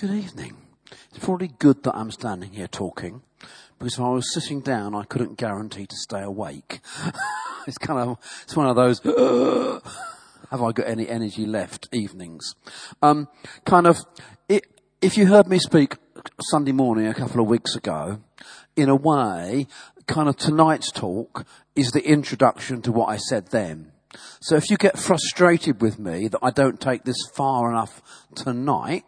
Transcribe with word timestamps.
Good 0.00 0.12
evening. 0.12 0.56
It's 1.10 1.22
probably 1.22 1.48
good 1.58 1.82
that 1.82 1.94
I'm 1.94 2.10
standing 2.10 2.52
here 2.52 2.68
talking 2.68 3.20
because 3.78 3.92
if 3.92 4.00
I 4.00 4.08
was 4.08 4.32
sitting 4.32 4.62
down, 4.62 4.94
I 4.94 5.04
couldn't 5.04 5.36
guarantee 5.36 5.84
to 5.84 5.94
stay 5.94 6.22
awake. 6.22 6.80
it's 7.66 7.76
kind 7.76 8.00
of, 8.00 8.18
it's 8.44 8.56
one 8.56 8.66
of 8.66 8.76
those, 8.76 8.98
have 10.50 10.62
I 10.62 10.72
got 10.72 10.88
any 10.88 11.06
energy 11.06 11.44
left 11.44 11.90
evenings? 11.92 12.54
Um, 13.02 13.28
kind 13.66 13.86
of, 13.86 13.98
it, 14.48 14.64
if 15.02 15.18
you 15.18 15.26
heard 15.26 15.46
me 15.46 15.58
speak 15.58 15.96
Sunday 16.44 16.72
morning 16.72 17.06
a 17.06 17.12
couple 17.12 17.42
of 17.42 17.46
weeks 17.46 17.76
ago, 17.76 18.22
in 18.76 18.88
a 18.88 18.96
way, 18.96 19.66
kind 20.06 20.30
of 20.30 20.36
tonight's 20.38 20.90
talk 20.90 21.44
is 21.76 21.90
the 21.90 22.08
introduction 22.08 22.80
to 22.80 22.90
what 22.90 23.10
I 23.10 23.18
said 23.18 23.48
then. 23.48 23.92
So 24.40 24.56
if 24.56 24.70
you 24.70 24.78
get 24.78 24.98
frustrated 24.98 25.82
with 25.82 25.98
me 25.98 26.28
that 26.28 26.40
I 26.42 26.52
don't 26.52 26.80
take 26.80 27.04
this 27.04 27.22
far 27.34 27.70
enough 27.70 28.00
tonight, 28.34 29.04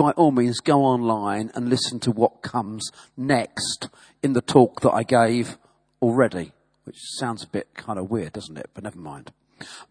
by 0.00 0.12
all 0.12 0.30
means 0.30 0.60
go 0.60 0.82
online 0.82 1.50
and 1.54 1.68
listen 1.68 2.00
to 2.00 2.10
what 2.10 2.40
comes 2.40 2.90
next 3.18 3.90
in 4.22 4.32
the 4.32 4.40
talk 4.40 4.80
that 4.80 4.92
I 4.92 5.02
gave 5.02 5.58
already, 6.00 6.52
which 6.84 6.96
sounds 7.18 7.44
a 7.44 7.46
bit 7.46 7.74
kind 7.74 7.98
of 7.98 8.10
weird, 8.10 8.32
doesn't 8.32 8.56
it? 8.56 8.70
But 8.72 8.84
never 8.84 8.98
mind. 8.98 9.30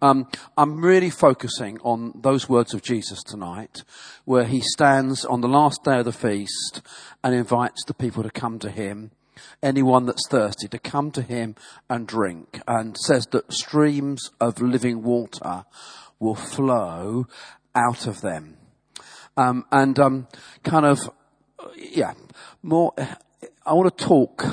Um, 0.02 0.28
I'm 0.58 0.84
really 0.84 1.12
focusing 1.12 1.78
on 1.82 2.14
those 2.16 2.50
words 2.50 2.74
of 2.74 2.82
Jesus 2.82 3.22
tonight, 3.22 3.84
where 4.26 4.46
he 4.46 4.62
stands 4.62 5.26
on 5.26 5.42
the 5.42 5.48
last 5.48 5.84
day 5.84 6.00
of 6.00 6.06
the 6.06 6.12
feast 6.12 6.82
and 7.24 7.36
invites 7.36 7.84
the 7.86 7.94
people 7.94 8.24
to 8.24 8.32
come 8.32 8.58
to 8.60 8.72
him, 8.72 9.12
anyone 9.62 10.08
that's 10.08 10.28
thirsty, 10.28 10.68
to 10.70 10.80
come 10.80 11.12
to 11.12 11.22
him 11.22 11.54
and 11.88 12.08
drink, 12.08 12.62
and 12.68 12.98
says 12.98 13.28
that 13.28 13.54
streams 13.54 14.32
of 14.42 14.60
living 14.60 15.04
water 15.04 15.66
will 16.18 16.34
flow 16.34 17.28
out 17.76 18.08
of 18.08 18.22
them. 18.22 18.56
Um, 19.40 19.64
and 19.72 19.98
um, 20.00 20.28
kind 20.66 20.86
of, 20.86 21.00
yeah, 21.78 22.14
more. 22.62 22.94
I 23.66 23.74
want 23.74 23.98
to 23.98 24.06
talk, 24.06 24.44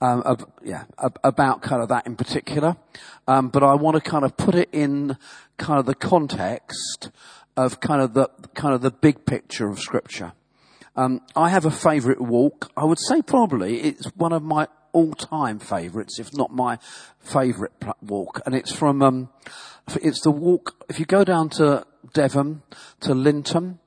um, 0.00 0.22
ab- 0.24 0.50
yeah, 0.62 0.84
ab- 0.98 1.18
about 1.22 1.60
kind 1.60 1.82
of 1.82 1.90
that 1.90 2.06
in 2.06 2.16
particular, 2.16 2.78
um, 3.28 3.50
but 3.50 3.62
I 3.62 3.74
want 3.74 3.96
to 3.96 4.00
kind 4.00 4.24
of 4.24 4.34
put 4.38 4.54
it 4.54 4.70
in 4.72 5.18
kind 5.58 5.78
of 5.78 5.84
the 5.84 5.94
context 5.94 7.10
of 7.54 7.80
kind 7.80 8.00
of 8.00 8.14
the 8.14 8.30
kind 8.54 8.74
of 8.74 8.80
the 8.80 8.90
big 8.90 9.26
picture 9.26 9.68
of 9.68 9.78
Scripture. 9.78 10.32
Um, 10.96 11.20
I 11.36 11.50
have 11.50 11.66
a 11.66 11.70
favourite 11.70 12.20
walk. 12.20 12.72
I 12.78 12.84
would 12.84 13.00
say 13.00 13.20
probably 13.20 13.82
it's 13.82 14.06
one 14.16 14.32
of 14.32 14.42
my 14.42 14.68
all-time 14.92 15.58
favourites, 15.58 16.18
if 16.18 16.32
not 16.32 16.50
my 16.50 16.78
favourite 17.18 17.72
walk, 18.00 18.40
and 18.46 18.54
it's 18.54 18.72
from 18.72 19.02
um, 19.02 19.28
it's 20.00 20.22
the 20.22 20.30
walk. 20.30 20.82
If 20.88 20.98
you 20.98 21.04
go 21.04 21.24
down 21.24 21.50
to 21.58 21.84
Devon 22.14 22.62
to 23.00 23.12
Lynton, 23.12 23.80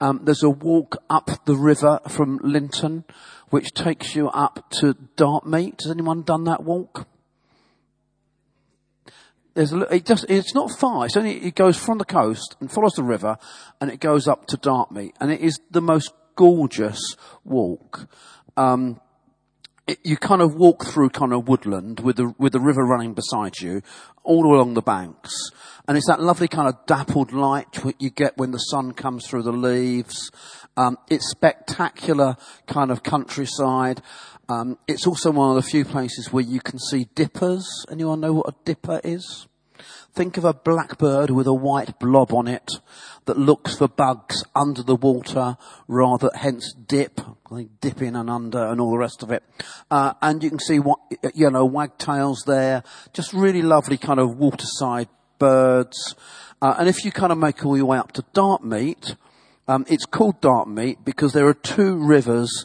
um, 0.00 0.20
there's 0.24 0.42
a 0.42 0.50
walk 0.50 0.96
up 1.08 1.30
the 1.46 1.56
river 1.56 2.00
from 2.08 2.38
Lynton, 2.42 3.04
which 3.50 3.72
takes 3.72 4.14
you 4.14 4.28
up 4.28 4.70
to 4.80 4.94
Dartmeet. 5.16 5.82
Has 5.82 5.90
anyone 5.90 6.22
done 6.22 6.44
that 6.44 6.64
walk? 6.64 7.06
There's 9.54 9.72
a, 9.72 9.94
it 9.94 10.04
just, 10.04 10.26
it's 10.28 10.54
not 10.54 10.70
far. 10.70 11.06
It's 11.06 11.16
only, 11.16 11.36
it 11.42 11.54
goes 11.54 11.78
from 11.78 11.96
the 11.96 12.04
coast 12.04 12.56
and 12.60 12.70
follows 12.70 12.92
the 12.92 13.02
river 13.02 13.38
and 13.80 13.90
it 13.90 14.00
goes 14.00 14.28
up 14.28 14.46
to 14.48 14.58
Dartmeet. 14.58 15.12
And 15.18 15.32
it 15.32 15.40
is 15.40 15.58
the 15.70 15.80
most 15.80 16.12
gorgeous 16.34 17.16
walk. 17.42 18.06
Um, 18.58 19.00
you 20.02 20.16
kind 20.16 20.42
of 20.42 20.54
walk 20.54 20.84
through 20.84 21.10
kind 21.10 21.32
of 21.32 21.46
woodland 21.46 22.00
with 22.00 22.16
the, 22.16 22.34
with 22.38 22.52
the 22.52 22.60
river 22.60 22.84
running 22.84 23.14
beside 23.14 23.58
you 23.60 23.82
all 24.24 24.52
along 24.52 24.74
the 24.74 24.82
banks. 24.82 25.32
And 25.86 25.96
it's 25.96 26.08
that 26.08 26.20
lovely 26.20 26.48
kind 26.48 26.68
of 26.68 26.74
dappled 26.86 27.32
light 27.32 27.78
you 28.00 28.10
get 28.10 28.36
when 28.36 28.50
the 28.50 28.58
sun 28.58 28.92
comes 28.92 29.26
through 29.26 29.42
the 29.42 29.52
leaves. 29.52 30.30
Um, 30.76 30.98
it's 31.08 31.30
spectacular 31.30 32.36
kind 32.66 32.90
of 32.90 33.02
countryside. 33.02 34.02
Um, 34.48 34.78
it's 34.88 35.06
also 35.06 35.30
one 35.30 35.50
of 35.50 35.56
the 35.56 35.68
few 35.68 35.84
places 35.84 36.32
where 36.32 36.44
you 36.44 36.60
can 36.60 36.78
see 36.78 37.08
dippers. 37.14 37.66
Anyone 37.90 38.20
know 38.20 38.32
what 38.32 38.48
a 38.48 38.54
dipper 38.64 39.00
is? 39.04 39.46
Think 40.16 40.38
of 40.38 40.46
a 40.46 40.54
blackbird 40.54 41.28
with 41.28 41.46
a 41.46 41.52
white 41.52 41.98
blob 41.98 42.32
on 42.32 42.48
it 42.48 42.70
that 43.26 43.36
looks 43.36 43.76
for 43.76 43.86
bugs 43.86 44.42
under 44.54 44.82
the 44.82 44.96
water, 44.96 45.58
rather 45.88 46.30
hence 46.34 46.72
dip, 46.72 47.20
like 47.50 47.68
dipping 47.82 48.16
and 48.16 48.30
under 48.30 48.64
and 48.64 48.80
all 48.80 48.92
the 48.92 48.96
rest 48.96 49.22
of 49.22 49.30
it. 49.30 49.42
Uh, 49.90 50.14
and 50.22 50.42
you 50.42 50.48
can 50.48 50.58
see 50.58 50.78
what 50.78 51.00
you 51.34 51.50
know 51.50 51.66
wagtails 51.66 52.44
there, 52.46 52.82
just 53.12 53.34
really 53.34 53.60
lovely 53.60 53.98
kind 53.98 54.18
of 54.18 54.38
waterside 54.38 55.08
birds. 55.38 56.14
Uh, 56.62 56.76
and 56.78 56.88
if 56.88 57.04
you 57.04 57.12
kind 57.12 57.30
of 57.30 57.36
make 57.36 57.66
all 57.66 57.76
your 57.76 57.84
way 57.84 57.98
up 57.98 58.12
to 58.12 58.22
Dartmeet, 58.34 59.16
um, 59.68 59.84
it's 59.86 60.06
called 60.06 60.40
Dartmeet 60.40 61.04
because 61.04 61.34
there 61.34 61.46
are 61.46 61.52
two 61.52 61.94
rivers 61.94 62.64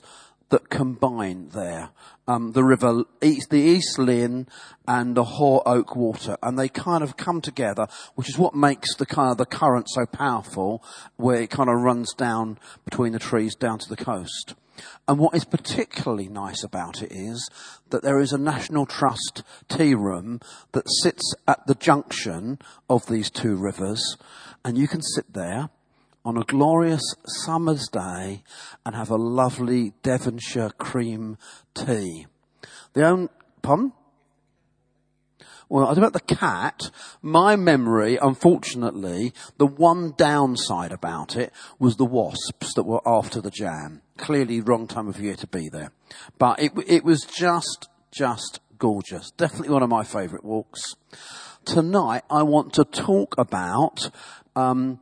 that 0.52 0.70
combine 0.70 1.50
there. 1.50 1.90
Um, 2.28 2.52
the 2.52 2.64
river, 2.64 3.04
the 3.20 3.58
East 3.58 3.98
Lyn 3.98 4.48
and 4.88 5.18
the 5.18 5.24
Hoar 5.24 5.64
Oak 5.66 5.96
Water, 5.96 6.38
and 6.44 6.58
they 6.58 6.70
kind 6.70 7.04
of 7.04 7.18
come 7.18 7.42
together, 7.42 7.88
which 8.16 8.30
is 8.30 8.38
what 8.38 8.54
makes 8.54 8.96
the 8.96 9.08
kind 9.08 9.32
of 9.32 9.38
the 9.38 9.46
current 9.46 9.88
so 9.90 10.06
powerful, 10.06 10.84
where 11.18 11.42
it 11.42 11.50
kind 11.50 11.70
of 11.70 11.82
runs 11.82 12.14
down 12.14 12.60
between 12.86 13.14
the 13.14 13.20
trees 13.20 13.56
down 13.56 13.80
to 13.80 13.90
the 13.90 13.98
coast. 13.98 14.54
And 15.08 15.20
what 15.20 15.36
is 15.36 15.46
particularly 15.46 16.30
nice 16.30 16.64
about 16.64 17.02
it 17.02 17.12
is 17.12 17.50
that 17.90 18.04
there 18.04 18.20
is 18.20 18.32
a 18.32 18.38
National 18.38 18.86
Trust 18.86 19.44
tea 19.68 19.96
room 19.96 20.40
that 20.72 20.90
sits 21.02 21.34
at 21.48 21.66
the 21.68 21.76
junction 21.76 22.60
of 22.90 23.06
these 23.08 23.30
two 23.30 23.56
rivers, 23.56 24.18
and 24.64 24.78
you 24.78 24.88
can 24.88 25.02
sit 25.02 25.34
there 25.34 25.70
on 26.24 26.38
a 26.38 26.44
glorious 26.44 27.02
summer's 27.46 27.88
day 27.88 28.44
and 28.86 28.96
have 28.96 29.10
a 29.10 29.16
lovely 29.16 29.94
Devonshire 30.04 30.72
cream 30.78 31.38
tea. 31.74 32.28
The 32.94 33.06
own, 33.06 33.30
pardon? 33.62 33.94
Well, 35.70 35.90
about 35.90 36.12
the 36.12 36.20
cat, 36.20 36.92
my 37.22 37.56
memory, 37.56 38.18
unfortunately, 38.22 39.34
the 39.58 39.66
one 39.66 40.14
downside 40.18 40.92
about 40.92 41.38
it 41.38 41.54
was 41.80 41.96
the 41.96 42.06
wasps 42.06 42.74
that 42.76 42.84
were 42.84 43.02
after 43.06 43.40
the 43.40 43.50
jam. 43.50 44.02
Clearly 44.18 44.60
wrong 44.60 44.86
time 44.86 45.08
of 45.08 45.22
year 45.22 45.36
to 45.36 45.48
be 45.48 45.70
there. 45.70 45.94
But 46.38 46.62
it, 46.62 46.74
it 46.88 47.06
was 47.06 47.22
just, 47.22 47.88
just 48.12 48.60
gorgeous. 48.78 49.32
Definitely 49.32 49.70
one 49.70 49.82
of 49.82 49.90
my 49.90 50.04
favourite 50.04 50.44
walks. 50.44 50.82
Tonight 51.64 52.24
I 52.30 52.44
want 52.44 52.74
to 52.74 52.84
talk 52.84 53.36
about, 53.38 54.12
um, 54.58 55.00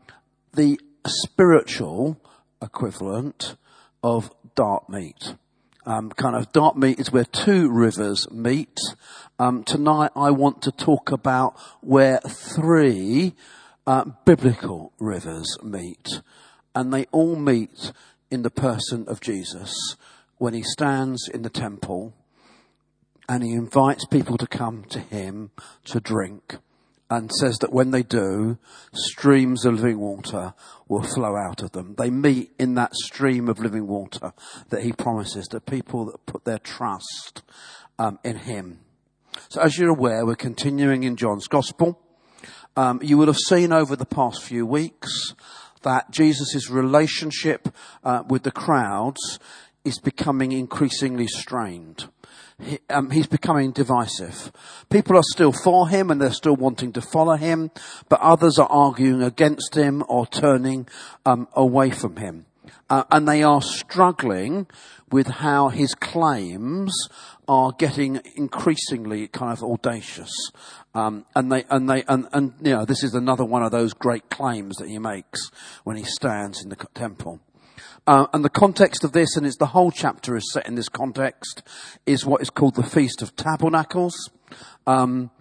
the 0.54 0.80
spiritual 1.06 2.20
equivalent 2.62 3.56
of 4.04 4.32
Dartmeet. 4.56 5.38
Um, 5.86 6.10
kind 6.12 6.36
of 6.36 6.52
Dartmeet 6.52 7.00
is 7.00 7.12
where 7.12 7.26
two 7.26 7.70
rivers 7.72 8.30
meet. 8.32 8.78
Um, 9.40 9.64
tonight 9.64 10.12
I 10.16 10.32
want 10.32 10.62
to 10.64 10.72
talk 10.72 11.12
about 11.12 11.56
where 11.82 12.20
three 12.20 13.34
uh, 13.88 14.06
biblical 14.26 14.94
rivers 15.00 15.58
meet, 15.64 16.22
and 16.76 16.94
they 16.94 17.06
all 17.12 17.36
meet 17.36 17.92
in 18.30 18.44
the 18.44 18.52
person 18.52 19.06
of 19.08 19.22
Jesus 19.22 19.96
when 20.38 20.54
he 20.54 20.64
stands 20.64 21.28
in 21.28 21.42
the 21.42 21.50
temple 21.50 22.14
and 23.28 23.44
he 23.44 23.54
invites 23.54 24.06
people 24.06 24.38
to 24.38 24.48
come 24.48 24.84
to 24.86 25.00
him 25.00 25.52
to 25.86 26.00
drink 26.00 26.58
and 27.10 27.32
says 27.32 27.58
that 27.60 27.74
when 27.74 27.92
they 27.92 28.04
do, 28.04 28.58
streams 28.94 29.66
of 29.66 29.76
living 29.76 30.00
water 30.00 30.54
will 30.88 31.02
flow 31.02 31.36
out 31.36 31.64
of 31.64 31.72
them. 31.72 31.96
They 31.98 32.10
meet 32.10 32.52
in 32.60 32.76
that 32.76 32.94
stream 32.96 33.50
of 33.50 33.60
living 33.60 33.88
water 33.88 34.34
that 34.70 34.84
he 34.84 34.94
promises 34.94 35.48
to 35.48 35.60
people 35.60 36.06
that 36.06 36.26
put 36.26 36.46
their 36.46 36.60
trust 36.60 37.42
um, 37.98 38.20
in 38.24 38.38
him. 38.38 38.80
So 39.50 39.62
as 39.62 39.78
you're 39.78 39.90
aware, 39.90 40.26
we're 40.26 40.36
continuing 40.36 41.04
in 41.04 41.16
John's 41.16 41.48
Gospel. 41.48 42.00
Um, 42.78 43.00
you 43.02 43.18
will 43.18 43.28
have 43.28 43.38
seen 43.38 43.72
over 43.72 43.96
the 43.96 44.06
past 44.06 44.44
few 44.44 44.66
weeks 44.66 45.34
that 45.82 46.12
Jesus' 46.12 46.70
relationship 46.70 47.70
uh, 48.04 48.24
with 48.28 48.44
the 48.44 48.52
crowds 48.52 49.40
is 49.84 49.98
becoming 50.00 50.52
increasingly 50.52 51.28
strained 51.28 52.10
he, 52.62 52.80
um, 52.90 53.10
he's 53.10 53.28
becoming 53.28 53.72
divisive. 53.72 54.52
People 54.90 55.16
are 55.16 55.24
still 55.24 55.52
for 55.52 55.88
him 55.88 56.12
and 56.12 56.22
they're 56.22 56.32
still 56.32 56.56
wanting 56.56 56.94
to 56.94 57.02
follow 57.02 57.36
him, 57.36 57.72
but 58.10 58.20
others 58.22 58.58
are 58.60 58.70
arguing 58.70 59.24
against 59.24 59.76
him 59.76 60.04
or 60.08 60.26
turning 60.28 60.88
um, 61.26 61.48
away 61.54 61.92
from 61.92 62.18
him. 62.18 62.46
Uh, 62.90 63.04
and 63.12 63.28
they 63.28 63.44
are 63.44 63.62
struggling 63.62 64.68
with 65.12 65.28
how 65.28 65.70
his 65.70 65.94
claims 65.96 66.94
are 67.48 67.72
getting 67.72 68.20
increasingly 68.36 69.28
kind 69.28 69.52
of 69.52 69.64
audacious. 69.64 70.32
Um, 70.94 71.26
and 71.36 71.52
they, 71.52 71.66
and 71.70 71.90
they, 71.90 72.04
and, 72.08 72.28
and, 72.32 72.54
you 72.62 72.72
know, 72.72 72.86
this 72.86 73.04
is 73.04 73.14
another 73.14 73.46
one 73.46 73.64
of 73.64 73.72
those 73.72 73.94
great 73.94 74.30
claims 74.30 74.78
that 74.78 74.88
he 74.88 75.00
makes 75.00 75.52
when 75.84 75.98
he 75.98 76.04
stands 76.04 76.64
in 76.64 76.70
the 76.70 76.76
temple. 76.94 77.40
Uh, 78.08 78.28
and 78.34 78.44
the 78.44 78.50
context 78.50 79.04
of 79.04 79.12
this, 79.12 79.36
and 79.36 79.46
it's 79.46 79.58
the 79.58 79.68
whole 79.68 79.92
chapter 79.92 80.36
is 80.36 80.52
set 80.52 80.68
in 80.68 80.76
this 80.76 80.90
context, 80.90 81.64
is 82.06 82.26
what 82.26 82.42
is 82.42 82.50
called 82.50 82.76
the 82.76 82.84
Feast 82.84 83.22
of 83.22 83.36
Tabernacles. 83.36 84.32
Um, 84.88 85.32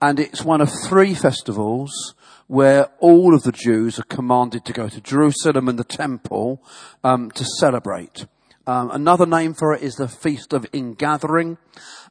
and 0.00 0.20
it's 0.20 0.44
one 0.44 0.60
of 0.60 0.70
three 0.86 1.14
festivals 1.14 2.14
where 2.46 2.88
all 2.98 3.34
of 3.34 3.42
the 3.42 3.52
Jews 3.52 3.98
are 3.98 4.04
commanded 4.04 4.64
to 4.64 4.72
go 4.72 4.88
to 4.88 5.00
Jerusalem 5.00 5.68
and 5.68 5.78
the 5.78 5.84
temple 5.84 6.62
um, 7.04 7.30
to 7.32 7.44
celebrate. 7.44 8.26
Um, 8.66 8.90
another 8.90 9.26
name 9.26 9.54
for 9.54 9.72
it 9.74 9.82
is 9.82 9.94
the 9.94 10.08
Feast 10.08 10.52
of 10.52 10.66
Ingathering, 10.72 11.56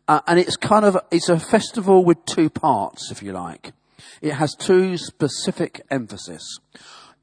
uh, 0.07 0.21
and 0.25 0.39
it's 0.39 0.57
kind 0.57 0.85
of 0.85 0.97
it's 1.11 1.29
a 1.29 1.39
festival 1.39 2.03
with 2.03 2.25
two 2.25 2.49
parts, 2.49 3.11
if 3.11 3.21
you 3.21 3.31
like. 3.31 3.73
It 4.21 4.33
has 4.33 4.55
two 4.55 4.97
specific 4.97 5.81
emphasis. 5.91 6.59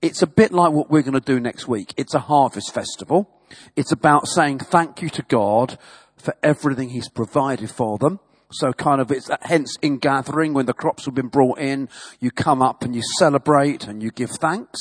It's 0.04 0.20
a 0.20 0.26
bit 0.26 0.52
like 0.52 0.70
what 0.70 0.90
we're 0.90 1.00
going 1.00 1.14
to 1.14 1.18
do 1.18 1.40
next 1.40 1.66
week. 1.66 1.94
It's 1.96 2.12
a 2.12 2.18
harvest 2.18 2.74
festival. 2.74 3.26
It's 3.74 3.90
about 3.90 4.28
saying 4.28 4.58
thank 4.58 5.00
you 5.00 5.08
to 5.08 5.22
God 5.22 5.78
for 6.18 6.36
everything 6.42 6.90
He's 6.90 7.08
provided 7.08 7.70
for 7.70 7.96
them. 7.96 8.20
So 8.52 8.74
kind 8.74 9.00
of 9.00 9.10
it's 9.10 9.30
hence 9.40 9.78
in 9.80 9.96
gathering 9.96 10.52
when 10.52 10.66
the 10.66 10.74
crops 10.74 11.06
have 11.06 11.14
been 11.14 11.28
brought 11.28 11.58
in, 11.58 11.88
you 12.20 12.30
come 12.30 12.60
up 12.60 12.84
and 12.84 12.94
you 12.94 13.00
celebrate 13.16 13.86
and 13.86 14.02
you 14.02 14.10
give 14.10 14.28
thanks. 14.32 14.78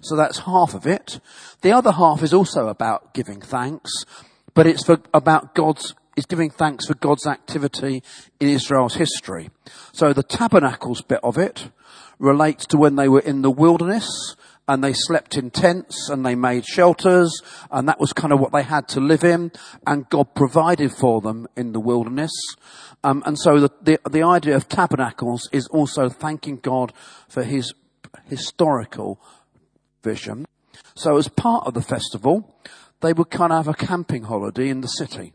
So 0.00 0.16
that's 0.16 0.40
half 0.40 0.74
of 0.74 0.88
it. 0.88 1.20
The 1.62 1.70
other 1.70 1.92
half 1.92 2.24
is 2.24 2.34
also 2.34 2.66
about 2.66 3.14
giving 3.14 3.40
thanks, 3.40 3.92
but 4.54 4.66
it's 4.66 4.84
for, 4.84 4.98
about 5.14 5.54
God's, 5.54 5.94
is 6.16 6.26
giving 6.26 6.50
thanks 6.50 6.88
for 6.88 6.94
God's 6.94 7.28
activity 7.28 8.02
in 8.40 8.48
Israel's 8.48 8.96
history. 8.96 9.50
So 9.92 10.12
the 10.12 10.24
tabernacles 10.24 11.00
bit 11.02 11.20
of 11.22 11.38
it 11.38 11.70
relates 12.18 12.66
to 12.66 12.76
when 12.76 12.96
they 12.96 13.08
were 13.08 13.20
in 13.20 13.42
the 13.42 13.52
wilderness 13.52 14.34
and 14.66 14.82
they 14.82 14.92
slept 14.92 15.36
in 15.36 15.50
tents 15.50 16.08
and 16.08 16.24
they 16.24 16.34
made 16.34 16.64
shelters 16.64 17.42
and 17.70 17.88
that 17.88 18.00
was 18.00 18.12
kind 18.12 18.32
of 18.32 18.40
what 18.40 18.52
they 18.52 18.62
had 18.62 18.88
to 18.88 19.00
live 19.00 19.24
in 19.24 19.52
and 19.86 20.08
God 20.08 20.34
provided 20.34 20.92
for 20.92 21.20
them 21.20 21.46
in 21.56 21.72
the 21.72 21.80
wilderness. 21.80 22.32
Um, 23.02 23.22
and 23.26 23.38
so 23.38 23.60
the, 23.60 23.70
the, 23.82 24.00
the 24.10 24.22
idea 24.22 24.56
of 24.56 24.68
tabernacles 24.68 25.48
is 25.52 25.66
also 25.68 26.08
thanking 26.08 26.56
God 26.56 26.92
for 27.28 27.42
his 27.42 27.74
historical 28.26 29.20
vision. 30.02 30.46
So 30.94 31.16
as 31.16 31.28
part 31.28 31.66
of 31.66 31.74
the 31.74 31.82
festival, 31.82 32.56
they 33.00 33.12
would 33.12 33.30
kind 33.30 33.52
of 33.52 33.66
have 33.66 33.74
a 33.74 33.86
camping 33.86 34.24
holiday 34.24 34.68
in 34.68 34.80
the 34.80 34.88
city. 34.88 35.34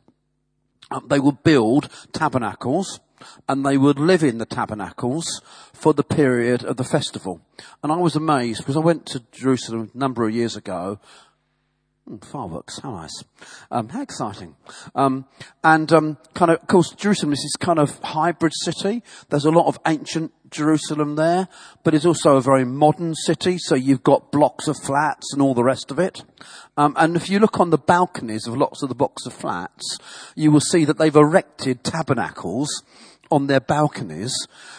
Um, 0.91 1.05
they 1.07 1.19
would 1.19 1.43
build 1.43 1.89
tabernacles 2.13 2.99
and 3.47 3.65
they 3.65 3.77
would 3.77 3.99
live 3.99 4.23
in 4.23 4.37
the 4.37 4.45
tabernacles 4.45 5.41
for 5.73 5.93
the 5.93 6.03
period 6.03 6.63
of 6.63 6.77
the 6.77 6.83
festival. 6.83 7.41
And 7.83 7.91
I 7.91 7.97
was 7.97 8.15
amazed 8.15 8.59
because 8.59 8.75
I 8.75 8.81
went 8.81 9.05
to 9.07 9.23
Jerusalem 9.31 9.91
a 9.93 9.97
number 9.97 10.27
of 10.27 10.33
years 10.33 10.55
ago. 10.55 10.99
Hmm, 12.09 12.17
fireworks, 12.17 12.79
how 12.79 12.91
nice. 12.91 13.23
Um, 13.69 13.89
how 13.89 14.01
exciting. 14.01 14.55
Um, 14.95 15.25
and 15.63 15.93
um, 15.93 16.17
kind 16.33 16.49
of, 16.49 16.59
of 16.59 16.67
course, 16.67 16.91
Jerusalem 16.93 17.33
is 17.33 17.43
this 17.43 17.55
kind 17.55 17.77
of 17.77 17.99
hybrid 17.99 18.53
city. 18.63 19.03
There's 19.29 19.45
a 19.45 19.51
lot 19.51 19.67
of 19.67 19.77
ancient 19.85 20.31
Jerusalem 20.49 21.17
there, 21.17 21.47
but 21.83 21.93
it's 21.93 22.07
also 22.07 22.37
a 22.37 22.41
very 22.41 22.65
modern 22.65 23.13
city. 23.13 23.59
So 23.59 23.75
you've 23.75 24.01
got 24.01 24.31
blocks 24.31 24.67
of 24.67 24.77
flats 24.77 25.31
and 25.33 25.41
all 25.41 25.53
the 25.53 25.63
rest 25.63 25.91
of 25.91 25.99
it. 25.99 26.23
Um, 26.77 26.95
and 26.97 27.15
if 27.15 27.29
you 27.29 27.37
look 27.37 27.59
on 27.59 27.69
the 27.69 27.77
balconies 27.77 28.47
of 28.47 28.57
lots 28.57 28.81
of 28.81 28.89
the 28.89 28.95
blocks 28.95 29.27
of 29.27 29.33
flats, 29.33 29.99
you 30.35 30.51
will 30.51 30.61
see 30.61 30.85
that 30.85 30.97
they've 30.97 31.15
erected 31.15 31.83
tabernacles 31.83 32.69
on 33.29 33.45
their 33.45 33.59
balconies 33.59 34.33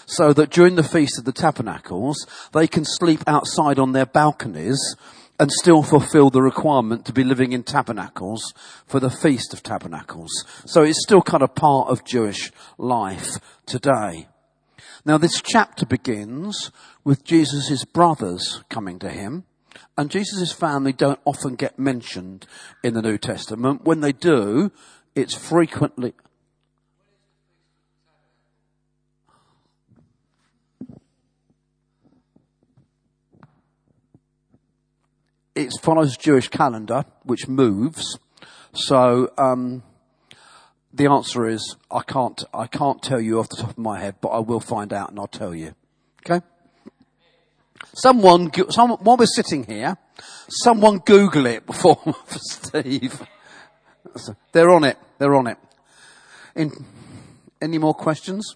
so 0.05 0.33
that 0.33 0.51
during 0.51 0.75
the 0.75 0.83
Feast 0.83 1.17
of 1.17 1.25
the 1.25 1.33
Tabernacles, 1.33 2.27
they 2.53 2.67
can 2.67 2.85
sleep 2.85 3.23
outside 3.29 3.79
on 3.79 3.93
their 3.93 4.07
balconies 4.07 4.97
and 5.41 5.51
still 5.51 5.83
fulfill 5.83 6.29
the 6.29 6.43
requirement 6.43 7.07
to 7.07 7.15
be 7.15 7.25
living 7.25 7.53
in 7.53 7.63
tabernacles 7.63 8.53
for 8.87 9.01
the 9.01 9.09
Feast 9.09 9.55
of 9.55 9.63
Tabernacles. 9.63 10.31
So 10.67 10.83
it's 10.83 11.03
still 11.03 11.23
kind 11.23 11.43
of 11.43 11.55
part 11.55 11.89
of 11.89 12.05
Jewish 12.05 12.53
life 12.77 13.39
today. 13.65 14.29
Now 15.07 15.17
this 15.17 15.41
chapter 15.41 15.87
begins 15.87 16.71
with 17.05 17.25
Jesus' 17.25 17.87
brothers 17.87 18.63
coming 18.69 18.99
to 18.99 19.09
him. 19.09 19.45
And 19.97 20.11
Jesus' 20.11 20.53
family 20.53 20.93
don't 20.93 21.21
often 21.25 21.55
get 21.55 21.79
mentioned 21.79 22.47
in 22.85 22.93
the 22.93 23.01
New 23.01 23.17
Testament. 23.17 23.85
When 23.85 24.01
they 24.01 24.13
do, 24.13 24.71
it's 25.15 25.35
frequently, 25.35 26.13
it 35.61 35.73
follows 35.81 36.17
Jewish 36.17 36.49
calendar, 36.49 37.05
which 37.25 37.49
moves. 37.49 38.19
So 38.73 39.33
um, 39.39 39.83
the 40.93 41.07
answer 41.07 41.49
is 41.49 41.77
I 41.91 42.03
can't 42.03 42.43
I 42.53 42.67
can't 42.67 43.03
tell 43.03 43.21
you 43.21 43.39
off 43.39 43.49
the 43.49 43.57
top 43.57 43.71
of 43.71 43.79
my 43.79 44.01
head, 44.01 44.17
but 44.21 44.29
I 44.29 44.39
will 44.41 44.61
find 44.61 44.93
out 44.93 45.11
and 45.11 45.19
I'll 45.19 45.27
tell 45.27 45.55
you. 45.55 45.75
Okay. 46.25 46.45
Someone, 47.95 48.51
while 48.51 49.17
we're 49.17 49.27
sitting 49.27 49.65
here, 49.65 49.97
someone 50.49 50.99
Google 50.99 51.47
it 51.47 51.67
before 51.67 51.97
for 52.27 52.39
Steve. 52.39 53.21
They're 54.53 54.71
on 54.71 54.85
it. 54.85 54.99
They're 55.19 55.35
on 55.35 55.47
it. 55.47 55.59
In, 56.55 56.73
any 57.61 57.79
more 57.79 57.95
questions? 57.95 58.55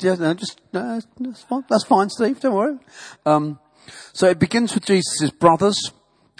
Yeah, 0.00 0.14
no, 0.14 0.32
just 0.34 0.60
no, 0.72 1.00
that's 1.18 1.42
fine. 1.42 1.64
That's 1.68 1.84
fine, 1.84 2.08
Steve. 2.08 2.38
Don't 2.38 2.54
worry. 2.54 2.78
Um, 3.26 3.58
so 4.12 4.28
it 4.28 4.38
begins 4.38 4.74
with 4.74 4.84
Jesus' 4.84 5.30
brothers, 5.30 5.92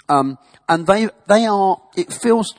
um, 0.07 0.37
and 0.67 0.87
they 0.87 1.09
they 1.27 1.45
are. 1.45 1.81
It 1.95 2.13
feels 2.13 2.53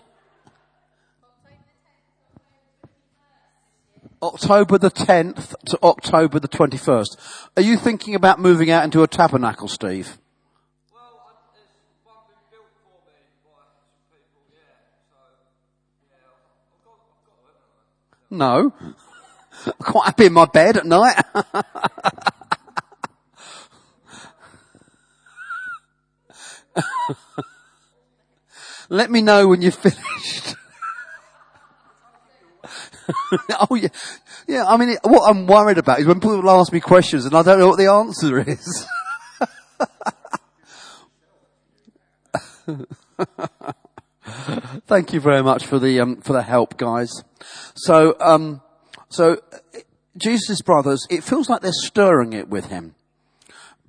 October 4.22 4.76
the 4.76 4.90
10th 4.90 5.54
to 5.66 5.78
October 5.82 6.38
the 6.38 6.48
21st. 6.48 7.16
Are 7.56 7.62
you 7.62 7.76
thinking 7.78 8.14
about 8.14 8.38
moving 8.38 8.70
out 8.70 8.84
into 8.84 9.02
a 9.02 9.06
tabernacle, 9.06 9.66
Steve? 9.66 10.18
No. 18.30 18.72
I'm 19.66 19.72
quite 19.80 20.06
happy 20.06 20.26
in 20.26 20.32
my 20.32 20.46
bed 20.46 20.76
at 20.76 20.86
night. 20.86 21.20
Let 28.88 29.10
me 29.10 29.22
know 29.22 29.48
when 29.48 29.62
you've 29.62 29.74
finished. 29.74 30.56
oh 33.70 33.74
yeah, 33.74 33.88
yeah. 34.46 34.64
I 34.66 34.76
mean, 34.76 34.96
what 35.02 35.28
I'm 35.28 35.46
worried 35.46 35.78
about 35.78 36.00
is 36.00 36.06
when 36.06 36.20
people 36.20 36.48
ask 36.50 36.72
me 36.72 36.80
questions 36.80 37.24
and 37.24 37.34
I 37.34 37.42
don't 37.42 37.58
know 37.58 37.68
what 37.68 37.78
the 37.78 37.90
answer 37.90 38.48
is. 38.48 38.86
Thank 44.86 45.12
you 45.12 45.20
very 45.20 45.42
much 45.42 45.66
for 45.66 45.78
the 45.78 46.00
um, 46.00 46.20
for 46.20 46.32
the 46.32 46.42
help, 46.42 46.76
guys. 46.76 47.10
So, 47.74 48.16
um, 48.20 48.62
so 49.08 49.38
Jesus' 50.16 50.62
brothers, 50.62 51.06
it 51.10 51.24
feels 51.24 51.48
like 51.48 51.62
they're 51.62 51.72
stirring 51.72 52.32
it 52.32 52.48
with 52.48 52.66
him 52.66 52.94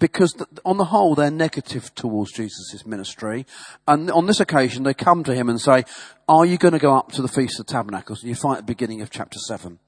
because 0.02 0.36
on 0.66 0.78
the 0.78 0.86
whole 0.86 1.16
they're 1.16 1.32
negative 1.32 1.94
towards 1.96 2.34
Jesus' 2.34 2.86
ministry. 2.86 3.46
And 3.88 4.12
on 4.12 4.26
this 4.26 4.42
occasion 4.42 4.84
they 4.84 4.96
come 4.96 5.24
to 5.24 5.34
him 5.34 5.48
and 5.48 5.62
say, 5.62 5.86
are 6.28 6.46
you 6.46 6.58
going 6.58 6.74
to 6.74 6.80
go 6.80 6.94
up 6.96 7.12
to 7.14 7.22
the 7.22 7.28
Feast 7.28 7.60
of 7.60 7.68
Tabernacles? 7.68 8.22
And 8.22 8.30
you 8.30 8.36
find 8.36 8.58
at 8.58 8.66
the 8.66 8.74
beginning 8.74 9.02
of 9.02 9.12
chapter 9.12 9.38
7. 9.38 9.80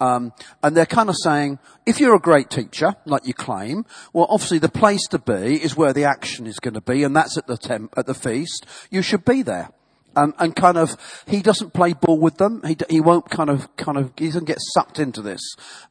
Um, 0.00 0.32
and 0.62 0.74
they're 0.74 0.86
kind 0.86 1.10
of 1.10 1.16
saying, 1.22 1.58
if 1.84 2.00
you're 2.00 2.16
a 2.16 2.20
great 2.20 2.48
teacher, 2.48 2.94
like 3.04 3.26
you 3.26 3.34
claim, 3.34 3.84
well, 4.14 4.26
obviously 4.30 4.58
the 4.58 4.70
place 4.70 5.06
to 5.08 5.18
be 5.18 5.62
is 5.62 5.76
where 5.76 5.92
the 5.92 6.04
action 6.04 6.46
is 6.46 6.58
going 6.58 6.74
to 6.74 6.80
be, 6.80 7.04
and 7.04 7.14
that's 7.14 7.36
at 7.36 7.46
the 7.46 7.58
temp, 7.58 7.92
at 7.98 8.06
the 8.06 8.14
feast. 8.14 8.64
You 8.90 9.02
should 9.02 9.26
be 9.26 9.42
there. 9.42 9.70
Um, 10.16 10.34
and 10.38 10.56
kind 10.56 10.76
of, 10.76 10.96
he 11.26 11.40
doesn't 11.40 11.72
play 11.72 11.92
ball 11.92 12.18
with 12.18 12.38
them. 12.38 12.62
He, 12.66 12.76
he 12.88 13.00
won't 13.00 13.30
kind 13.30 13.50
of, 13.50 13.76
kind 13.76 13.96
of, 13.98 14.12
he 14.16 14.26
doesn't 14.26 14.46
get 14.46 14.58
sucked 14.74 14.98
into 14.98 15.22
this. 15.22 15.40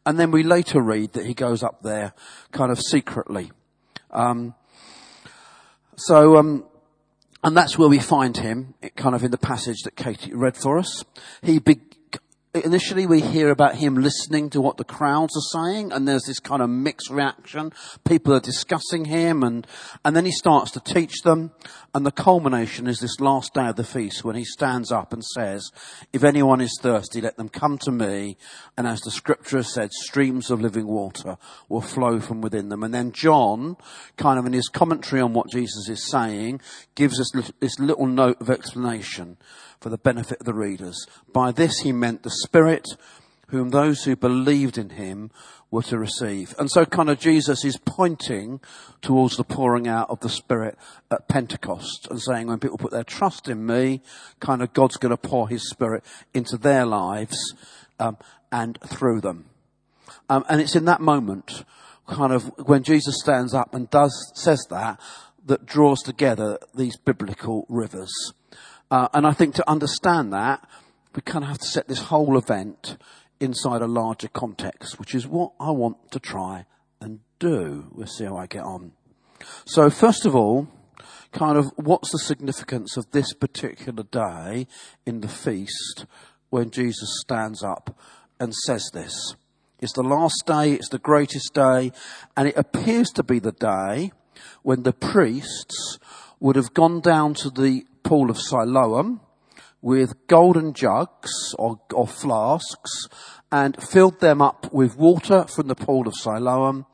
And 0.05 0.19
then 0.19 0.31
we 0.31 0.43
later 0.43 0.81
read 0.81 1.13
that 1.13 1.25
he 1.25 1.33
goes 1.33 1.63
up 1.63 1.83
there 1.83 2.13
kind 2.51 2.71
of 2.71 2.81
secretly. 2.81 3.51
Um, 4.11 4.53
so, 5.95 6.37
um, 6.37 6.65
and 7.43 7.55
that's 7.55 7.77
where 7.77 7.89
we 7.89 7.99
find 7.99 8.35
him, 8.35 8.73
kind 8.95 9.15
of 9.15 9.23
in 9.23 9.31
the 9.31 9.37
passage 9.37 9.83
that 9.83 9.95
Katie 9.95 10.33
read 10.33 10.57
for 10.57 10.77
us. 10.77 11.03
He 11.41 11.59
be- 11.59 11.81
initially 12.53 13.05
we 13.05 13.21
hear 13.21 13.51
about 13.51 13.75
him 13.75 13.95
listening 13.95 14.49
to 14.49 14.61
what 14.61 14.77
the 14.77 14.83
crowds 14.83 15.37
are 15.37 15.63
saying 15.63 15.91
and 15.91 16.07
there's 16.07 16.23
this 16.23 16.39
kind 16.39 16.61
of 16.61 16.69
mixed 16.69 17.09
reaction. 17.11 17.71
People 18.05 18.33
are 18.33 18.39
discussing 18.39 19.05
him 19.05 19.43
and, 19.43 19.67
and 20.03 20.15
then 20.15 20.25
he 20.25 20.31
starts 20.31 20.71
to 20.71 20.79
teach 20.79 21.21
them 21.23 21.51
and 21.93 22.05
the 22.05 22.11
culmination 22.11 22.87
is 22.87 22.99
this 22.99 23.19
last 23.19 23.53
day 23.53 23.67
of 23.67 23.75
the 23.75 23.83
feast 23.83 24.23
when 24.23 24.35
he 24.35 24.43
stands 24.43 24.91
up 24.91 25.13
and 25.13 25.23
says, 25.23 25.71
if 26.11 26.23
anyone 26.23 26.59
is 26.59 26.77
thirsty, 26.81 27.21
let 27.21 27.37
them 27.37 27.49
come 27.49 27.77
to 27.79 27.91
me. 27.91 28.37
And 28.77 28.87
as 28.87 29.01
the 29.01 29.11
scripture 29.11 29.57
has 29.57 29.71
said, 29.71 29.91
streams 29.91 30.49
of 30.49 30.59
living 30.59 30.87
water 30.87 31.37
will 31.67 31.81
flow 31.81 32.19
from 32.19 32.41
within 32.41 32.69
them. 32.69 32.83
And 32.83 32.93
then 32.93 33.11
John, 33.11 33.77
kind 34.17 34.39
of 34.39 34.45
in 34.47 34.53
his 34.53 34.69
commentary 34.69 35.21
on 35.21 35.33
what 35.33 35.51
Jesus 35.51 35.87
is 35.87 36.09
saying, 36.09 36.61
gives 36.95 37.19
us 37.19 37.31
this 37.59 37.79
little 37.79 38.07
note 38.07 38.41
of 38.41 38.49
explanation 38.49 39.37
for 39.79 39.89
the 39.89 39.97
benefit 39.97 40.39
of 40.39 40.45
the 40.45 40.53
readers. 40.53 41.05
By 41.33 41.51
this 41.51 41.79
he 41.79 41.91
meant 41.91 42.23
the 42.23 42.29
Spirit, 42.29 42.85
whom 43.47 43.69
those 43.69 44.03
who 44.03 44.15
believed 44.15 44.77
in 44.77 44.91
him 44.91 45.31
were 45.71 45.83
to 45.83 45.97
receive. 45.97 46.55
And 46.57 46.69
so 46.69 46.85
kind 46.85 47.09
of 47.09 47.19
Jesus 47.19 47.63
is 47.63 47.77
pointing 47.77 48.59
towards 49.01 49.37
the 49.37 49.43
pouring 49.43 49.87
out 49.87 50.09
of 50.09 50.19
the 50.19 50.29
Spirit 50.29 50.77
at 51.11 51.27
Pentecost 51.27 52.07
and 52.09 52.21
saying 52.21 52.47
when 52.47 52.59
people 52.59 52.77
put 52.77 52.91
their 52.91 53.03
trust 53.03 53.47
in 53.47 53.65
me, 53.65 54.01
kind 54.39 54.61
of 54.61 54.73
God's 54.73 54.97
going 54.97 55.11
to 55.11 55.17
pour 55.17 55.47
his 55.47 55.69
Spirit 55.69 56.03
into 56.33 56.57
their 56.57 56.85
lives 56.85 57.37
um, 57.99 58.17
and 58.51 58.79
through 58.85 59.21
them. 59.21 59.45
Um, 60.29 60.45
and 60.49 60.61
it's 60.61 60.75
in 60.75 60.85
that 60.85 61.01
moment, 61.01 61.63
kind 62.07 62.33
of 62.33 62.51
when 62.67 62.83
Jesus 62.83 63.15
stands 63.19 63.53
up 63.53 63.73
and 63.73 63.89
does, 63.89 64.31
says 64.35 64.65
that, 64.69 64.99
that 65.45 65.65
draws 65.65 66.01
together 66.01 66.59
these 66.75 66.97
biblical 66.97 67.65
rivers. 67.69 68.11
Uh, 68.91 69.07
and 69.13 69.27
I 69.27 69.33
think 69.33 69.55
to 69.55 69.69
understand 69.69 70.33
that, 70.33 70.67
we 71.15 71.21
kind 71.21 71.43
of 71.43 71.49
have 71.49 71.59
to 71.59 71.67
set 71.67 71.87
this 71.87 72.03
whole 72.03 72.37
event 72.37 72.97
inside 73.39 73.81
a 73.81 73.87
larger 73.87 74.27
context, 74.27 74.99
which 74.99 75.15
is 75.15 75.27
what 75.27 75.51
I 75.59 75.71
want 75.71 76.11
to 76.11 76.19
try 76.19 76.65
and 76.99 77.19
do. 77.39 77.87
We'll 77.91 78.07
see 78.07 78.25
how 78.25 78.37
I 78.37 78.47
get 78.47 78.63
on. 78.63 78.91
So 79.65 79.89
first 79.89 80.25
of 80.25 80.35
all, 80.35 80.67
kind 81.31 81.57
of 81.57 81.71
what's 81.75 82.11
the 82.11 82.19
significance 82.19 82.97
of 82.97 83.09
this 83.11 83.33
particular 83.33 84.03
day 84.03 84.67
in 85.05 85.21
the 85.21 85.27
feast 85.27 86.05
when 86.49 86.71
Jesus 86.71 87.21
stands 87.21 87.63
up 87.63 87.95
and 88.39 88.53
says 88.53 88.89
this? 88.93 89.35
It's 89.79 89.93
the 89.93 90.03
last 90.03 90.43
day, 90.45 90.73
it's 90.73 90.89
the 90.89 90.99
greatest 90.99 91.53
day, 91.53 91.91
and 92.35 92.47
it 92.47 92.57
appears 92.57 93.09
to 93.11 93.23
be 93.23 93.39
the 93.39 93.53
day 93.53 94.11
when 94.61 94.83
the 94.83 94.93
priests 94.93 95.99
would 96.39 96.57
have 96.57 96.73
gone 96.73 96.99
down 96.99 97.33
to 97.35 97.49
the 97.49 97.85
pool 98.09 98.31
of 98.31 98.41
Siloam 98.41 99.21
with 99.83 100.25
golden 100.25 100.73
jugs 100.73 101.53
or, 101.59 101.79
or 101.93 102.07
flasks 102.07 103.07
and 103.51 103.81
filled 103.83 104.19
them 104.19 104.41
up 104.41 104.73
with 104.73 104.97
water 104.97 105.45
from 105.47 105.67
the 105.67 105.75
pool 105.75 106.07
of 106.07 106.15
Siloam 106.15 106.87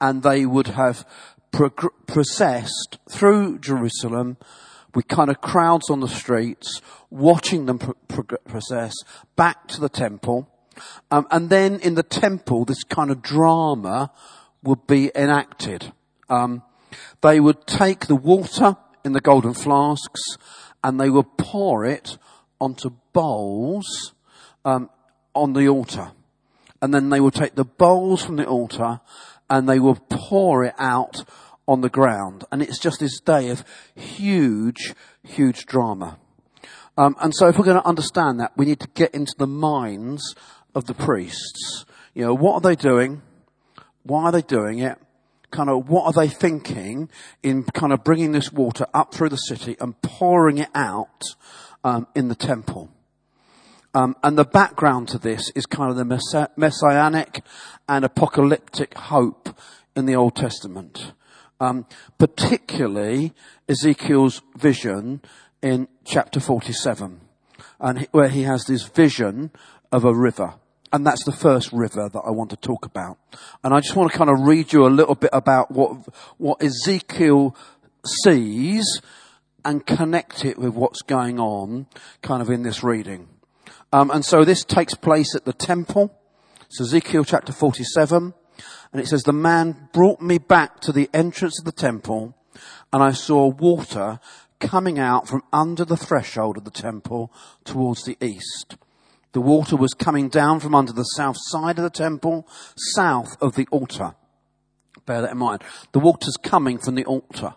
and 0.00 0.24
they 0.24 0.44
would 0.44 0.66
have 0.66 1.06
processed 1.52 2.98
through 3.08 3.60
Jerusalem 3.60 4.38
with 4.92 5.06
kind 5.06 5.30
of 5.30 5.40
crowds 5.40 5.88
on 5.88 6.00
the 6.00 6.08
streets 6.08 6.82
watching 7.10 7.66
them 7.66 7.78
process 8.48 8.92
back 9.36 9.68
to 9.68 9.80
the 9.80 9.88
temple. 9.88 10.50
Um, 11.12 11.28
and 11.30 11.48
then 11.48 11.78
in 11.78 11.94
the 11.94 12.02
temple, 12.02 12.64
this 12.64 12.82
kind 12.82 13.12
of 13.12 13.22
drama 13.22 14.10
would 14.64 14.84
be 14.88 15.12
enacted. 15.14 15.92
Um, 16.28 16.64
they 17.22 17.38
would 17.38 17.68
take 17.68 18.08
the 18.08 18.16
water 18.16 18.76
in 19.06 19.12
the 19.12 19.20
golden 19.20 19.54
flasks 19.54 20.20
and 20.82 21.00
they 21.00 21.08
would 21.08 21.38
pour 21.38 21.86
it 21.86 22.18
onto 22.60 22.90
bowls 23.12 24.12
um, 24.64 24.90
on 25.34 25.52
the 25.52 25.68
altar. 25.68 26.10
And 26.82 26.92
then 26.92 27.08
they 27.08 27.20
would 27.20 27.34
take 27.34 27.54
the 27.54 27.64
bowls 27.64 28.22
from 28.22 28.36
the 28.36 28.46
altar 28.46 29.00
and 29.48 29.68
they 29.68 29.78
would 29.78 30.08
pour 30.08 30.64
it 30.64 30.74
out 30.78 31.24
on 31.66 31.80
the 31.80 31.88
ground. 31.88 32.44
And 32.50 32.62
it's 32.62 32.78
just 32.78 33.00
this 33.00 33.20
day 33.20 33.48
of 33.48 33.64
huge, 33.94 34.94
huge 35.22 35.66
drama. 35.66 36.18
Um, 36.98 37.16
and 37.20 37.32
so 37.34 37.48
if 37.48 37.58
we're 37.58 37.64
going 37.64 37.80
to 37.80 37.86
understand 37.86 38.40
that, 38.40 38.52
we 38.56 38.66
need 38.66 38.80
to 38.80 38.88
get 38.94 39.14
into 39.14 39.34
the 39.38 39.46
minds 39.46 40.34
of 40.74 40.86
the 40.86 40.94
priests. 40.94 41.84
You 42.14 42.26
know, 42.26 42.34
what 42.34 42.54
are 42.54 42.60
they 42.60 42.76
doing? 42.76 43.22
Why 44.02 44.24
are 44.24 44.32
they 44.32 44.42
doing 44.42 44.78
it? 44.80 44.98
Kind 45.50 45.70
of 45.70 45.88
what 45.88 46.04
are 46.04 46.12
they 46.12 46.28
thinking 46.28 47.08
in 47.42 47.64
kind 47.64 47.92
of 47.92 48.04
bringing 48.04 48.32
this 48.32 48.52
water 48.52 48.86
up 48.92 49.14
through 49.14 49.28
the 49.28 49.36
city 49.36 49.76
and 49.80 50.00
pouring 50.02 50.58
it 50.58 50.70
out 50.74 51.22
um, 51.84 52.06
in 52.14 52.28
the 52.28 52.34
temple. 52.34 52.90
Um, 53.94 54.14
and 54.22 54.36
the 54.36 54.44
background 54.44 55.08
to 55.08 55.18
this 55.18 55.50
is 55.54 55.64
kind 55.64 55.90
of 55.90 55.96
the 55.96 56.50
messianic 56.56 57.42
and 57.88 58.04
apocalyptic 58.04 58.92
hope 58.94 59.58
in 59.94 60.04
the 60.04 60.14
Old 60.14 60.36
Testament. 60.36 61.12
Um, 61.58 61.86
particularly 62.18 63.32
Ezekiel's 63.66 64.42
vision 64.54 65.22
in 65.62 65.88
chapter 66.04 66.38
47, 66.38 67.22
and 67.80 68.06
where 68.10 68.28
he 68.28 68.42
has 68.42 68.64
this 68.64 68.82
vision 68.82 69.50
of 69.90 70.04
a 70.04 70.14
river. 70.14 70.54
And 70.96 71.06
that's 71.06 71.24
the 71.24 71.32
first 71.32 71.74
river 71.74 72.08
that 72.08 72.22
I 72.26 72.30
want 72.30 72.48
to 72.48 72.56
talk 72.56 72.86
about. 72.86 73.18
And 73.62 73.74
I 73.74 73.80
just 73.80 73.94
want 73.94 74.10
to 74.10 74.16
kind 74.16 74.30
of 74.30 74.46
read 74.46 74.72
you 74.72 74.86
a 74.86 74.88
little 74.88 75.14
bit 75.14 75.28
about 75.30 75.70
what, 75.70 76.08
what 76.38 76.62
Ezekiel 76.62 77.54
sees 78.22 79.02
and 79.62 79.84
connect 79.84 80.46
it 80.46 80.58
with 80.58 80.72
what's 80.72 81.02
going 81.02 81.38
on 81.38 81.86
kind 82.22 82.40
of 82.40 82.48
in 82.48 82.62
this 82.62 82.82
reading. 82.82 83.28
Um, 83.92 84.10
and 84.10 84.24
so 84.24 84.42
this 84.42 84.64
takes 84.64 84.94
place 84.94 85.34
at 85.34 85.44
the 85.44 85.52
temple. 85.52 86.18
It's 86.64 86.80
Ezekiel 86.80 87.24
chapter 87.24 87.52
47. 87.52 88.32
And 88.90 89.02
it 89.02 89.06
says, 89.06 89.22
the 89.24 89.34
man 89.34 89.90
brought 89.92 90.22
me 90.22 90.38
back 90.38 90.80
to 90.80 90.92
the 90.92 91.10
entrance 91.12 91.58
of 91.58 91.66
the 91.66 91.72
temple 91.72 92.34
and 92.90 93.02
I 93.02 93.12
saw 93.12 93.48
water 93.48 94.18
coming 94.60 94.98
out 94.98 95.28
from 95.28 95.42
under 95.52 95.84
the 95.84 95.98
threshold 95.98 96.56
of 96.56 96.64
the 96.64 96.70
temple 96.70 97.30
towards 97.66 98.04
the 98.04 98.16
east. 98.18 98.78
The 99.36 99.42
water 99.42 99.76
was 99.76 99.92
coming 99.92 100.30
down 100.30 100.60
from 100.60 100.74
under 100.74 100.94
the 100.94 101.02
south 101.02 101.36
side 101.38 101.76
of 101.76 101.84
the 101.84 101.90
temple, 101.90 102.48
south 102.94 103.36
of 103.42 103.54
the 103.54 103.68
altar. 103.70 104.14
Bear 105.04 105.20
that 105.20 105.32
in 105.32 105.36
mind. 105.36 105.62
The 105.92 106.00
water's 106.00 106.38
coming 106.42 106.78
from 106.78 106.94
the 106.94 107.04
altar. 107.04 107.52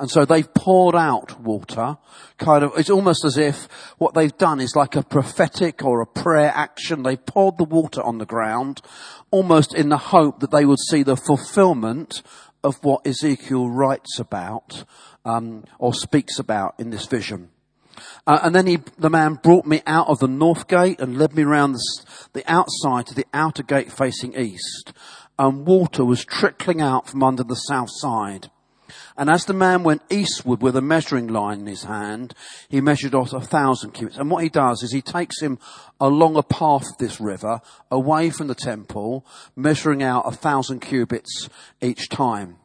And 0.00 0.10
so 0.10 0.24
they've 0.24 0.52
poured 0.54 0.96
out 0.96 1.40
water, 1.40 1.98
kind 2.38 2.64
of, 2.64 2.72
it's 2.76 2.90
almost 2.90 3.24
as 3.24 3.36
if 3.36 3.68
what 3.98 4.14
they've 4.14 4.36
done 4.38 4.58
is 4.58 4.74
like 4.74 4.96
a 4.96 5.04
prophetic 5.04 5.84
or 5.84 6.00
a 6.00 6.06
prayer 6.06 6.50
action. 6.52 7.04
They 7.04 7.16
poured 7.16 7.58
the 7.58 7.64
water 7.64 8.02
on 8.02 8.18
the 8.18 8.26
ground, 8.26 8.82
almost 9.30 9.72
in 9.72 9.88
the 9.88 9.98
hope 9.98 10.40
that 10.40 10.50
they 10.50 10.64
would 10.64 10.80
see 10.80 11.04
the 11.04 11.16
fulfillment 11.16 12.24
of 12.64 12.82
what 12.82 13.06
Ezekiel 13.06 13.70
writes 13.70 14.18
about, 14.18 14.82
um, 15.24 15.62
or 15.78 15.94
speaks 15.94 16.40
about 16.40 16.74
in 16.80 16.90
this 16.90 17.06
vision. 17.06 17.50
Uh, 18.26 18.40
and 18.42 18.54
then 18.54 18.66
he, 18.66 18.78
the 18.98 19.10
man 19.10 19.34
brought 19.34 19.66
me 19.66 19.82
out 19.86 20.08
of 20.08 20.18
the 20.18 20.28
north 20.28 20.68
gate 20.68 21.00
and 21.00 21.18
led 21.18 21.34
me 21.34 21.42
round 21.42 21.74
the, 21.74 22.04
the 22.32 22.50
outside 22.50 23.06
to 23.06 23.14
the 23.14 23.26
outer 23.32 23.62
gate 23.62 23.92
facing 23.92 24.34
east. 24.34 24.92
And 25.38 25.66
water 25.66 26.04
was 26.04 26.24
trickling 26.24 26.80
out 26.80 27.08
from 27.08 27.22
under 27.22 27.42
the 27.42 27.54
south 27.54 27.90
side. 27.90 28.50
And 29.16 29.28
as 29.28 29.44
the 29.44 29.52
man 29.52 29.82
went 29.82 30.02
eastward 30.10 30.62
with 30.62 30.76
a 30.76 30.80
measuring 30.80 31.28
line 31.28 31.60
in 31.60 31.66
his 31.66 31.84
hand, 31.84 32.34
he 32.68 32.80
measured 32.80 33.14
off 33.14 33.32
a 33.32 33.40
thousand 33.40 33.90
cubits. 33.90 34.16
And 34.16 34.30
what 34.30 34.42
he 34.42 34.48
does 34.48 34.82
is 34.82 34.92
he 34.92 35.02
takes 35.02 35.40
him 35.40 35.58
along 36.00 36.36
a 36.36 36.42
path 36.42 36.88
of 36.90 36.98
this 36.98 37.20
river, 37.20 37.60
away 37.90 38.30
from 38.30 38.46
the 38.46 38.54
temple, 38.54 39.26
measuring 39.54 40.02
out 40.02 40.26
a 40.26 40.32
thousand 40.32 40.80
cubits 40.80 41.48
each 41.80 42.08
time. 42.08 42.56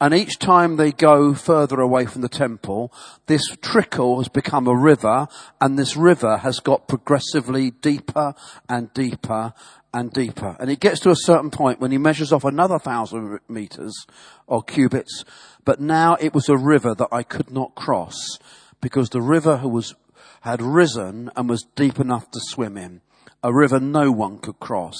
And 0.00 0.14
each 0.14 0.38
time 0.38 0.76
they 0.76 0.92
go 0.92 1.34
further 1.34 1.80
away 1.80 2.06
from 2.06 2.22
the 2.22 2.28
temple, 2.28 2.92
this 3.26 3.44
trickle 3.60 4.18
has 4.18 4.28
become 4.28 4.66
a 4.66 4.76
river, 4.76 5.28
and 5.60 5.78
this 5.78 5.96
river 5.96 6.38
has 6.38 6.60
got 6.60 6.88
progressively 6.88 7.70
deeper 7.70 8.34
and 8.68 8.92
deeper 8.94 9.54
and 9.94 10.12
deeper. 10.12 10.56
And 10.58 10.70
it 10.70 10.80
gets 10.80 11.00
to 11.00 11.10
a 11.10 11.16
certain 11.16 11.50
point 11.50 11.80
when 11.80 11.92
he 11.92 11.98
measures 11.98 12.32
off 12.32 12.44
another 12.44 12.78
thousand 12.78 13.40
meters 13.48 14.06
or 14.46 14.62
cubits, 14.62 15.24
but 15.64 15.80
now 15.80 16.16
it 16.20 16.34
was 16.34 16.48
a 16.48 16.56
river 16.56 16.94
that 16.94 17.08
I 17.12 17.22
could 17.22 17.50
not 17.50 17.74
cross 17.74 18.38
because 18.80 19.10
the 19.10 19.20
river 19.20 19.60
was, 19.64 19.94
had 20.40 20.60
risen 20.60 21.30
and 21.36 21.48
was 21.48 21.66
deep 21.76 22.00
enough 22.00 22.30
to 22.32 22.40
swim 22.40 22.76
in. 22.76 23.00
A 23.42 23.52
river 23.52 23.80
no 23.80 24.10
one 24.10 24.38
could 24.38 24.60
cross. 24.60 24.98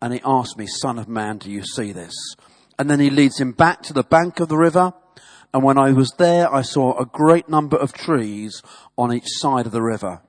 And 0.00 0.12
he 0.12 0.20
asked 0.24 0.58
me, 0.58 0.66
son 0.66 0.98
of 0.98 1.08
man, 1.08 1.38
do 1.38 1.50
you 1.50 1.64
see 1.64 1.92
this? 1.92 2.14
And 2.78 2.90
then 2.90 3.00
he 3.00 3.10
leads 3.10 3.40
him 3.40 3.52
back 3.52 3.82
to 3.82 3.92
the 3.92 4.02
bank 4.02 4.40
of 4.40 4.48
the 4.48 4.56
river. 4.56 4.92
And 5.52 5.62
when 5.62 5.78
I 5.78 5.92
was 5.92 6.12
there, 6.18 6.52
I 6.52 6.62
saw 6.62 6.98
a 6.98 7.06
great 7.06 7.48
number 7.48 7.76
of 7.76 7.92
trees 7.92 8.62
on 8.98 9.12
each 9.12 9.26
side 9.26 9.66
of 9.66 9.72
the 9.72 9.82
river. 9.82 10.20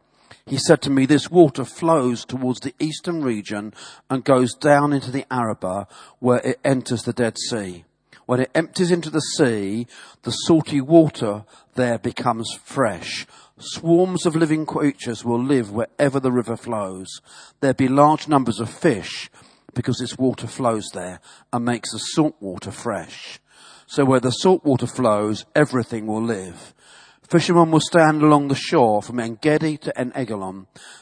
He 0.46 0.58
said 0.58 0.84
to 0.84 0.92
me, 0.92 1.08
this 1.08 1.32
water 1.32 1.66
flows 1.66 2.24
towards 2.24 2.60
the 2.60 2.76
eastern 2.78 3.24
region 3.24 3.74
and 4.12 4.24
goes 4.24 4.54
down 4.54 4.94
into 4.94 5.10
the 5.10 5.26
Arabah 5.34 5.88
where 6.20 6.40
it 6.46 6.60
enters 6.64 7.02
the 7.02 7.14
Dead 7.14 7.38
Sea. 7.50 7.84
When 8.28 8.40
it 8.40 8.52
empties 8.54 8.92
into 8.92 9.10
the 9.10 9.22
sea, 9.22 9.88
the 10.22 10.32
salty 10.32 10.82
water 10.82 11.46
there 11.74 11.98
becomes 11.98 12.54
fresh. 12.64 13.26
Swarms 13.58 14.26
of 14.26 14.36
living 14.36 14.66
creatures 14.66 15.26
will 15.26 15.42
live 15.42 15.72
wherever 15.72 16.20
the 16.20 16.32
river 16.32 16.58
flows. 16.58 17.22
There 17.62 17.74
be 17.74 17.88
large 17.88 18.28
numbers 18.28 18.60
of 18.60 18.70
fish 18.70 19.32
because 19.76 20.02
its 20.02 20.18
water 20.18 20.48
flows 20.48 20.90
there 20.94 21.20
and 21.54 21.64
makes 21.64 21.92
the 21.92 22.00
salt 22.00 22.36
water 22.40 22.72
fresh. 22.72 23.40
So 23.86 24.04
where 24.04 24.20
the 24.20 24.32
salt 24.32 24.66
water 24.66 24.88
flows, 24.88 25.46
everything 25.54 26.08
will 26.08 26.24
live. 26.24 26.74
Fishermen 27.30 27.72
will 27.72 27.80
stand 27.80 28.22
along 28.22 28.48
the 28.48 28.56
shore 28.56 29.02
from 29.02 29.20
Engedi 29.20 29.78
to 29.78 30.00
En 30.00 30.12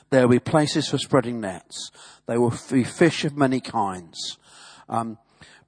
There 0.09 0.21
will 0.21 0.35
be 0.35 0.39
places 0.39 0.89
for 0.89 0.97
spreading 0.97 1.39
nets. 1.39 1.91
There 2.25 2.41
will 2.41 2.53
be 2.71 2.83
fish 2.83 3.23
of 3.23 3.37
many 3.37 3.61
kinds. 3.61 4.37
Um, 4.89 5.17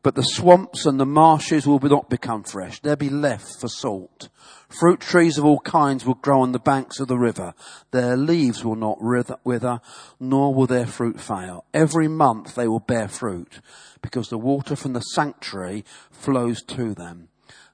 But 0.05 0.13
the 0.13 0.21
swamps 0.21 0.85
and 0.85 0.99
the 0.99 1.05
marshes 1.07 1.65
will 1.65 1.79
not 1.79 2.11
become 2.11 2.43
fresh. 2.43 2.79
They'll 2.79 2.95
be 2.95 3.09
left 3.09 3.59
for 3.59 3.67
salt. 3.67 4.29
Fruit 4.69 4.99
trees 4.99 5.39
of 5.39 5.45
all 5.45 5.61
kinds 5.61 6.05
will 6.05 6.13
grow 6.13 6.41
on 6.41 6.51
the 6.51 6.59
banks 6.59 6.99
of 6.99 7.07
the 7.07 7.17
river. 7.17 7.55
Their 7.89 8.15
leaves 8.15 8.63
will 8.63 8.75
not 8.75 9.01
wither, 9.01 9.81
nor 10.19 10.53
will 10.53 10.67
their 10.67 10.85
fruit 10.85 11.19
fail. 11.19 11.65
Every 11.73 12.07
month 12.07 12.53
they 12.53 12.67
will 12.67 12.81
bear 12.81 13.07
fruit, 13.07 13.61
because 14.03 14.29
the 14.29 14.37
water 14.37 14.75
from 14.75 14.93
the 14.93 15.01
sanctuary 15.01 15.83
flows 16.11 16.61
to 16.65 16.93
them. 16.93 17.29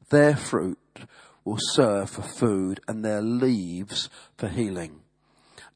Their 0.09 0.37
fruit 0.37 0.79
will 1.43 1.59
serve 1.59 2.11
for 2.11 2.21
food, 2.21 2.79
and 2.87 3.03
their 3.03 3.21
leaves 3.21 4.09
for 4.37 4.47
healing. 4.47 5.01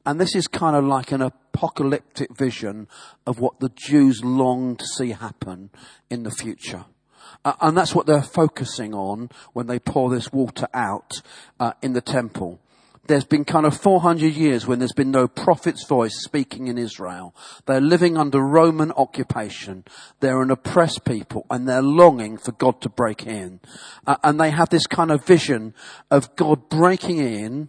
And 0.06 0.20
this 0.20 0.36
is 0.36 0.46
kind 0.46 0.76
of 0.76 0.84
like 0.84 1.10
an 1.10 1.20
apocalyptic 1.20 2.36
vision 2.36 2.86
of 3.26 3.40
what 3.40 3.58
the 3.58 3.70
Jews 3.74 4.22
long 4.22 4.76
to 4.76 4.86
see 4.86 5.10
happen 5.10 5.70
in 6.08 6.22
the 6.22 6.30
future. 6.30 6.84
Uh, 7.44 7.54
and 7.60 7.76
that's 7.76 7.94
what 7.94 8.06
they're 8.06 8.22
focusing 8.22 8.94
on 8.94 9.30
when 9.52 9.66
they 9.66 9.80
pour 9.80 10.08
this 10.08 10.32
water 10.32 10.68
out 10.72 11.22
uh, 11.58 11.72
in 11.82 11.92
the 11.92 12.00
temple. 12.00 12.60
There's 13.08 13.24
been 13.24 13.44
kind 13.44 13.66
of 13.66 13.76
400 13.76 14.32
years 14.32 14.66
when 14.66 14.80
there's 14.80 14.92
been 14.92 15.12
no 15.12 15.28
prophet's 15.28 15.86
voice 15.86 16.22
speaking 16.22 16.66
in 16.66 16.76
Israel. 16.76 17.34
They're 17.66 17.80
living 17.80 18.16
under 18.16 18.40
Roman 18.40 18.90
occupation. 18.92 19.84
They're 20.20 20.42
an 20.42 20.50
oppressed 20.50 21.04
people 21.04 21.46
and 21.50 21.68
they're 21.68 21.82
longing 21.82 22.36
for 22.36 22.52
God 22.52 22.80
to 22.82 22.88
break 22.88 23.26
in. 23.26 23.60
Uh, 24.06 24.16
and 24.24 24.40
they 24.40 24.50
have 24.50 24.70
this 24.70 24.86
kind 24.86 25.10
of 25.10 25.24
vision 25.24 25.74
of 26.10 26.34
God 26.36 26.68
breaking 26.68 27.18
in 27.18 27.68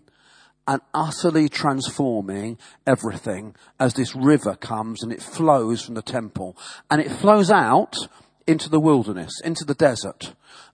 and 0.67 0.81
utterly 0.93 1.47
transforming 1.47 2.57
everything 2.85 3.55
as 3.79 3.93
this 3.93 4.15
river 4.15 4.55
comes 4.55 5.01
and 5.01 5.13
it 5.13 5.21
flows 5.21 5.81
from 5.81 5.95
the 5.95 6.01
temple. 6.01 6.57
And 6.91 7.01
it 7.01 7.09
flows 7.09 7.49
out 7.49 7.95
into 8.45 8.69
the 8.69 8.79
wilderness, 8.79 9.39
into 9.43 9.63
the 9.63 9.73
desert. 9.73 10.33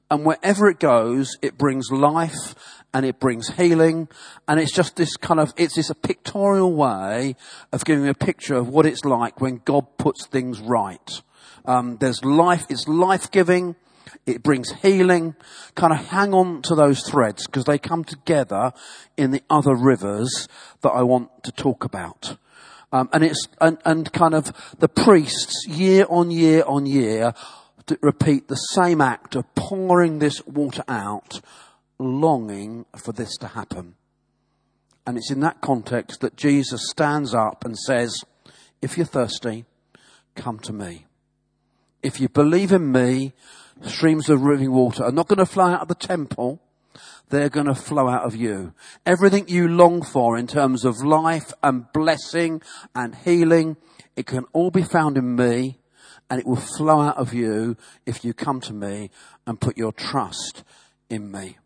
And 0.09 0.25
wherever 0.25 0.67
it 0.67 0.79
goes, 0.79 1.37
it 1.41 1.57
brings 1.57 1.91
life 1.91 2.55
and 2.93 3.05
it 3.05 3.19
brings 3.19 3.49
healing. 3.55 4.07
And 4.47 4.59
it's 4.59 4.73
just 4.73 4.95
this 4.95 5.15
kind 5.15 5.39
of, 5.39 5.53
it's 5.57 5.75
this 5.75 5.89
a 5.89 5.95
pictorial 5.95 6.73
way 6.73 7.35
of 7.71 7.85
giving 7.85 8.07
a 8.07 8.13
picture 8.13 8.55
of 8.55 8.67
what 8.67 8.85
it's 8.85 9.05
like 9.05 9.41
when 9.41 9.61
God 9.65 9.97
puts 9.97 10.25
things 10.25 10.59
right. 10.59 11.21
Um, 11.65 11.97
there's 11.97 12.23
life, 12.25 12.65
it's 12.69 12.87
life 12.87 13.31
giving. 13.31 13.75
It 14.25 14.43
brings 14.43 14.71
healing. 14.81 15.35
Kind 15.75 15.93
of 15.93 16.07
hang 16.07 16.33
on 16.33 16.61
to 16.63 16.75
those 16.75 17.01
threads 17.01 17.45
because 17.45 17.65
they 17.65 17.77
come 17.77 18.03
together 18.03 18.71
in 19.17 19.31
the 19.31 19.43
other 19.49 19.75
rivers 19.75 20.47
that 20.81 20.91
I 20.91 21.03
want 21.03 21.43
to 21.43 21.51
talk 21.51 21.83
about. 21.83 22.37
Um, 22.91 23.09
and 23.11 23.23
it's, 23.23 23.47
and, 23.59 23.77
and 23.85 24.11
kind 24.13 24.35
of 24.35 24.53
the 24.79 24.87
priests 24.87 25.65
year 25.67 26.05
on 26.09 26.29
year 26.31 26.63
on 26.65 26.85
year 26.85 27.33
repeat 28.01 28.47
the 28.47 28.55
same 28.55 29.01
act 29.01 29.35
of 29.35 29.53
pouring 29.55 30.19
this 30.19 30.45
water 30.45 30.83
out, 30.87 31.41
longing 31.99 32.85
for 32.95 33.11
this 33.11 33.35
to 33.37 33.47
happen. 33.47 33.95
And 35.05 35.17
it's 35.17 35.31
in 35.31 35.41
that 35.41 35.59
context 35.59 36.21
that 36.21 36.37
Jesus 36.37 36.89
stands 36.89 37.33
up 37.33 37.65
and 37.65 37.77
says, 37.77 38.23
if 38.81 38.95
you're 38.95 39.05
thirsty, 39.05 39.65
come 40.35 40.59
to 40.59 40.71
me. 40.71 41.05
If 42.01 42.19
you 42.19 42.29
believe 42.29 42.71
in 42.71 42.91
me, 42.91 43.33
streams 43.81 44.29
of 44.29 44.41
living 44.41 44.71
water 44.71 45.03
are 45.03 45.11
not 45.11 45.27
going 45.27 45.39
to 45.39 45.45
flow 45.45 45.65
out 45.65 45.81
of 45.81 45.87
the 45.87 45.95
temple. 45.95 46.61
They're 47.29 47.49
going 47.49 47.67
to 47.67 47.75
flow 47.75 48.07
out 48.07 48.23
of 48.23 48.35
you. 48.35 48.73
Everything 49.05 49.47
you 49.47 49.67
long 49.67 50.03
for 50.03 50.37
in 50.37 50.47
terms 50.47 50.85
of 50.85 51.03
life 51.03 51.51
and 51.63 51.91
blessing 51.93 52.61
and 52.93 53.15
healing, 53.15 53.77
it 54.15 54.25
can 54.25 54.45
all 54.53 54.71
be 54.71 54.83
found 54.83 55.17
in 55.17 55.35
me 55.35 55.79
and 56.29 56.39
it 56.39 56.45
will 56.45 56.55
flow 56.55 57.01
out 57.01 57.17
of 57.17 57.33
you 57.33 57.77
if 58.05 58.23
you 58.23 58.33
come 58.33 58.59
to 58.61 58.73
me 58.73 59.09
and 59.47 59.59
put 59.59 59.77
your 59.77 59.91
trust 59.91 60.63
in 61.09 61.31
me. 61.31 61.57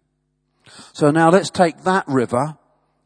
So 0.94 1.12
now 1.12 1.30
let's 1.30 1.50
take 1.50 1.84
that 1.84 2.08
river 2.08 2.58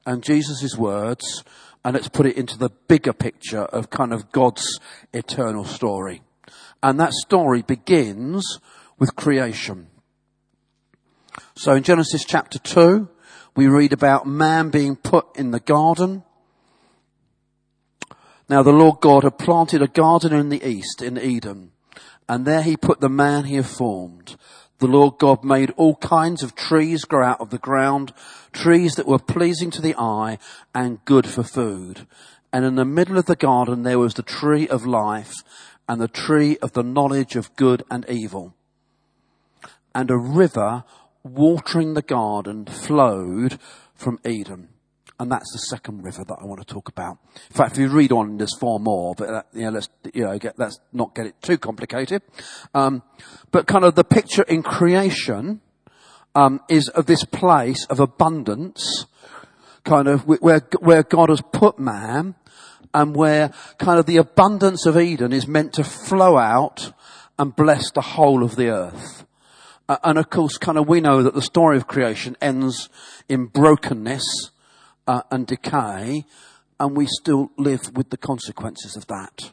and 0.06 0.24
Jesus' 0.24 0.78
words 0.78 1.44
and 1.84 1.96
let's 1.96 2.10
put 2.10 2.26
it 2.26 2.38
into 2.38 2.58
the 2.58 2.70
bigger 2.88 3.14
picture 3.14 3.64
of 3.64 3.90
kind 3.90 4.14
of 4.14 4.32
God's 4.32 4.80
eternal 5.14 5.66
story. 5.66 6.22
And 6.84 7.00
that 7.00 7.14
story 7.14 7.62
begins 7.62 8.60
with 9.02 9.16
creation. 9.16 9.88
So 11.56 11.74
in 11.74 11.82
Genesis 11.82 12.24
chapter 12.24 12.60
2, 12.60 13.10
we 13.56 13.66
read 13.66 13.94
about 13.94 14.28
man 14.28 14.70
being 14.70 14.96
put 14.96 15.26
in 15.36 15.50
the 15.50 15.60
garden. 15.60 16.22
Now 18.48 18.62
the 18.62 18.72
Lord 18.72 19.02
God 19.02 19.24
had 19.24 19.40
planted 19.40 19.82
a 19.82 19.88
garden 19.88 20.34
in 20.34 20.50
the 20.50 20.64
east, 20.64 21.02
in 21.02 21.18
Eden, 21.18 21.72
and 22.30 22.46
there 22.46 22.62
he 22.62 22.78
put 22.78 23.00
the 23.00 23.10
man 23.10 23.46
he 23.46 23.56
had 23.56 23.66
formed. 23.66 24.36
The 24.78 24.86
Lord 24.86 25.18
God 25.18 25.44
made 25.44 25.72
all 25.78 25.96
kinds 25.96 26.44
of 26.44 26.54
trees 26.54 27.04
grow 27.04 27.26
out 27.26 27.42
of 27.42 27.50
the 27.50 27.58
ground, 27.58 28.14
trees 28.54 28.94
that 28.96 29.08
were 29.08 29.18
pleasing 29.18 29.72
to 29.72 29.82
the 29.82 29.96
eye 29.98 30.38
and 30.76 31.04
good 31.06 31.26
for 31.26 31.42
food. 31.42 32.06
And 32.54 32.66
in 32.66 32.76
the 32.76 32.86
middle 32.86 33.18
of 33.18 33.26
the 33.26 33.36
garden 33.36 33.82
there 33.82 33.98
was 33.98 34.14
the 34.14 34.22
tree 34.22 34.68
of 34.68 34.86
life 34.86 35.34
and 35.90 36.00
the 36.00 36.08
tree 36.08 36.60
of 36.62 36.74
the 36.74 36.84
knowledge 36.84 37.36
of 37.36 37.56
good 37.56 37.82
and 37.90 38.08
evil 38.08 38.54
and 39.94 40.10
a 40.10 40.18
river 40.18 40.84
watering 41.24 41.94
the 41.94 42.02
garden 42.02 42.66
flowed 42.66 43.60
from 43.94 44.20
Eden. 44.26 44.70
And 45.20 45.32
that's 45.32 45.52
the 45.54 45.60
second 45.60 46.04
river 46.04 46.24
that 46.28 46.38
I 46.42 46.46
want 46.46 46.66
to 46.66 46.74
talk 46.74 46.90
about. 46.90 47.20
In 47.52 47.56
fact, 47.56 47.74
if 47.74 47.78
you 47.78 47.90
read 47.90 48.12
on, 48.12 48.38
there's 48.38 48.58
four 48.58 48.80
more, 48.80 49.14
but 49.16 49.30
uh, 49.30 49.44
you 49.54 49.62
know, 49.62 49.70
let's 49.70 49.90
you 50.16 50.24
know, 50.24 50.40
get, 50.40 50.58
let's 50.58 50.80
not 50.92 51.14
get 51.14 51.28
it 51.28 51.36
too 51.44 51.60
complicated. 51.60 52.24
Um, 52.74 53.04
but 53.52 53.68
kind 53.68 53.86
of 53.86 53.94
the 53.94 54.04
picture 54.04 54.42
in 54.42 54.64
creation 54.64 55.62
um, 56.34 56.60
is 56.70 56.90
of 56.90 57.06
this 57.06 57.24
place 57.24 57.86
of 57.86 58.00
abundance, 58.00 59.06
kind 59.84 60.08
of 60.08 60.26
where 60.26 60.68
where 60.80 61.04
God 61.04 61.30
has 61.30 61.42
put 61.54 61.78
man, 61.78 62.34
and 62.92 63.16
where 63.16 63.54
kind 63.78 64.00
of 64.00 64.08
the 64.08 64.18
abundance 64.18 64.88
of 64.88 64.98
Eden 64.98 65.34
is 65.34 65.48
meant 65.48 65.74
to 65.74 65.84
flow 65.84 66.38
out 66.38 66.94
and 67.38 67.56
bless 67.56 67.92
the 67.92 68.02
whole 68.02 68.44
of 68.44 68.56
the 68.56 68.70
earth. 68.70 69.26
Uh, 69.92 69.98
and 70.06 70.18
of 70.18 70.30
course, 70.30 70.58
kind 70.58 70.78
of 70.78 70.88
we 70.88 71.02
know 71.02 71.22
that 71.22 71.34
the 71.34 71.42
story 71.42 71.76
of 71.76 71.86
creation 71.86 72.38
ends 72.42 72.88
in 73.28 73.46
brokenness 73.48 74.52
uh, 75.06 75.22
and 75.30 75.46
decay, 75.46 76.24
and 76.80 76.96
we 76.96 77.06
still 77.06 77.52
live 77.58 77.82
with 77.94 78.10
the 78.10 78.16
consequences 78.16 78.96
of 78.96 79.06
that. 79.08 79.52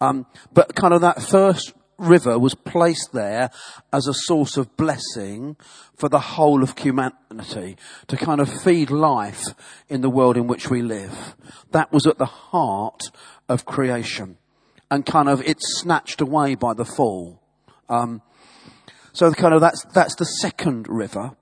Um, 0.00 0.26
but 0.52 0.74
kind 0.74 0.92
of 0.92 1.02
that 1.02 1.22
first 1.22 1.72
river 1.98 2.36
was 2.36 2.56
placed 2.56 3.12
there 3.12 3.48
as 3.92 4.08
a 4.08 4.12
source 4.12 4.56
of 4.56 4.76
blessing 4.76 5.56
for 5.94 6.08
the 6.08 6.18
whole 6.18 6.64
of 6.64 6.76
humanity 6.76 7.76
to 8.08 8.16
kind 8.16 8.40
of 8.40 8.62
feed 8.64 8.90
life 8.90 9.54
in 9.88 10.00
the 10.00 10.10
world 10.10 10.36
in 10.36 10.48
which 10.48 10.68
we 10.68 10.82
live. 10.82 11.36
That 11.70 11.92
was 11.92 12.08
at 12.08 12.18
the 12.18 12.26
heart 12.26 13.02
of 13.48 13.66
creation 13.66 14.36
and 14.90 15.06
kind 15.06 15.28
of 15.28 15.40
it's 15.42 15.78
snatched 15.80 16.20
away 16.20 16.56
by 16.56 16.74
the 16.74 16.84
fall. 16.84 17.40
Um, 17.88 18.22
so 19.12 19.32
kind 19.32 19.54
of 19.54 19.60
that's, 19.60 19.84
that's 19.92 20.14
the 20.16 20.24
second 20.24 20.86
river. 20.88 21.32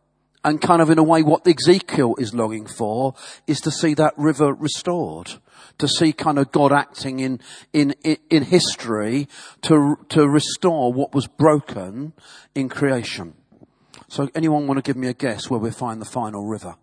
And 0.44 0.61
kind 0.61 0.81
of 0.81 0.88
in 0.88 0.98
a 0.98 1.02
way 1.02 1.22
what 1.22 1.46
Ezekiel 1.46 2.14
is 2.18 2.33
longing 2.33 2.66
for 2.66 3.14
is 3.46 3.61
to 3.62 3.70
see 3.70 3.94
that 3.94 4.14
river 4.16 4.54
restored. 4.54 5.33
To 5.78 5.88
see 5.88 6.12
kind 6.12 6.38
of 6.38 6.52
God 6.52 6.72
acting 6.72 7.20
in, 7.20 7.40
in, 7.72 7.94
in 8.31 8.44
history 8.44 9.28
to, 9.62 9.96
to 10.11 10.28
restore 10.28 10.92
what 10.92 11.14
was 11.14 11.26
broken 11.26 12.12
in 12.54 12.68
creation. 12.68 13.35
So 14.09 14.28
anyone 14.35 14.66
want 14.66 14.78
to 14.78 14.83
give 14.83 14.96
me 14.96 15.09
a 15.09 15.14
guess 15.14 15.50
where 15.50 15.61
we 15.61 15.70
find 15.70 16.00
the 16.00 16.07
final 16.07 16.46
river? 16.46 16.76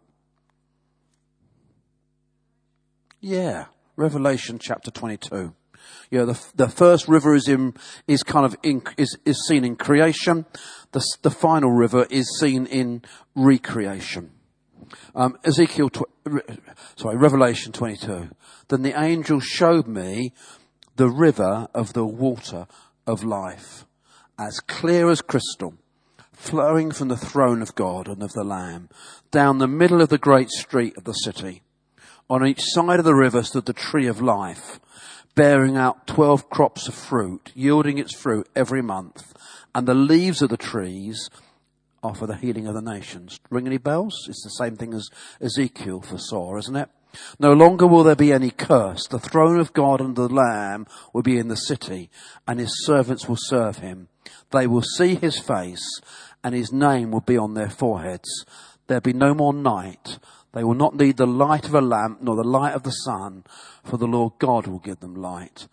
Yeah. 3.19 3.65
Revelation 3.95 4.59
chapter 4.59 4.91
22. 4.91 5.53
You 6.11 6.19
know, 6.19 6.25
the, 6.25 6.45
the 6.55 6.69
first 6.69 7.07
river 7.07 7.33
is 7.33 7.47
in, 7.47 7.73
is 8.07 8.23
kind 8.23 8.45
of 8.45 8.55
in, 8.61 8.83
is, 8.97 9.17
is 9.25 9.47
seen 9.47 9.63
in 9.63 9.75
creation. 9.75 10.45
The, 10.95 11.17
the 11.23 11.29
final 11.29 11.71
river 11.71 12.07
is 12.09 12.39
seen 12.39 12.67
in 12.67 13.01
recreation. 13.35 14.31
Um, 15.13 15.37
Ezekiel, 15.43 15.89
tw- 15.89 16.03
sorry, 16.95 17.17
Revelation 17.17 17.73
22. 17.73 18.29
Then 18.69 18.81
the 18.81 18.97
angel 18.97 19.41
showed 19.41 19.87
me 19.87 20.31
the 20.95 21.09
river 21.09 21.67
of 21.73 21.91
the 21.91 22.05
water 22.05 22.67
of 23.05 23.25
life, 23.25 23.85
as 24.39 24.61
clear 24.61 25.09
as 25.09 25.21
crystal, 25.21 25.73
flowing 26.31 26.91
from 26.91 27.09
the 27.09 27.17
throne 27.17 27.61
of 27.61 27.75
God 27.75 28.07
and 28.07 28.23
of 28.23 28.31
the 28.31 28.45
Lamb, 28.45 28.87
down 29.31 29.57
the 29.57 29.67
middle 29.67 30.01
of 30.01 30.07
the 30.07 30.17
great 30.17 30.49
street 30.49 30.95
of 30.95 31.03
the 31.03 31.11
city. 31.11 31.61
On 32.29 32.47
each 32.47 32.61
side 32.61 32.99
of 32.99 33.05
the 33.05 33.15
river 33.15 33.43
stood 33.43 33.65
the 33.65 33.73
tree 33.73 34.07
of 34.07 34.21
life, 34.21 34.79
bearing 35.35 35.75
out 35.75 36.07
12 36.07 36.49
crops 36.49 36.87
of 36.87 36.93
fruit, 36.93 37.51
yielding 37.53 37.97
its 37.97 38.15
fruit 38.15 38.47
every 38.55 38.81
month. 38.81 39.33
And 39.75 39.85
the 39.85 39.93
leaves 39.93 40.41
of 40.41 40.49
the 40.49 40.57
trees 40.57 41.29
are 42.01 42.15
for 42.15 42.27
the 42.27 42.37
healing 42.37 42.65
of 42.65 42.75
the 42.75 42.81
nations. 42.81 43.39
Ring 43.49 43.67
any 43.67 43.77
bells? 43.77 44.25
It's 44.29 44.43
the 44.43 44.49
same 44.49 44.77
thing 44.77 44.93
as 44.93 45.09
Ezekiel 45.41 46.01
foresaw, 46.01 46.57
isn't 46.57 46.75
it? 46.77 46.89
No 47.39 47.51
longer 47.51 47.85
will 47.85 48.03
there 48.03 48.15
be 48.15 48.31
any 48.31 48.51
curse. 48.51 49.05
The 49.07 49.19
throne 49.19 49.59
of 49.59 49.73
God 49.73 49.99
and 49.99 50.15
the 50.15 50.29
Lamb 50.29 50.87
will 51.13 51.23
be 51.23 51.37
in 51.37 51.49
the 51.49 51.57
city, 51.57 52.09
and 52.47 52.59
his 52.59 52.85
servants 52.85 53.27
will 53.27 53.37
serve 53.37 53.79
him. 53.79 54.07
They 54.51 54.65
will 54.65 54.81
see 54.81 55.15
his 55.15 55.39
face, 55.39 55.99
and 56.43 56.55
his 56.55 56.71
name 56.71 57.11
will 57.11 57.21
be 57.21 57.37
on 57.37 57.53
their 57.53 57.69
foreheads. 57.69 58.45
There'll 58.87 59.01
be 59.01 59.13
no 59.13 59.33
more 59.33 59.53
night. 59.53 60.19
They 60.53 60.63
will 60.63 60.73
not 60.73 60.95
need 60.95 61.17
the 61.17 61.27
light 61.27 61.65
of 61.65 61.73
a 61.73 61.81
lamp 61.81 62.21
nor 62.21 62.37
the 62.37 62.43
light 62.43 62.75
of 62.75 62.83
the 62.83 62.91
sun, 62.91 63.43
for 63.83 63.97
the 63.97 64.07
Lord 64.07 64.33
God 64.39 64.67
will 64.67 64.79
give 64.79 65.01
them 65.01 65.15
light. 65.15 65.67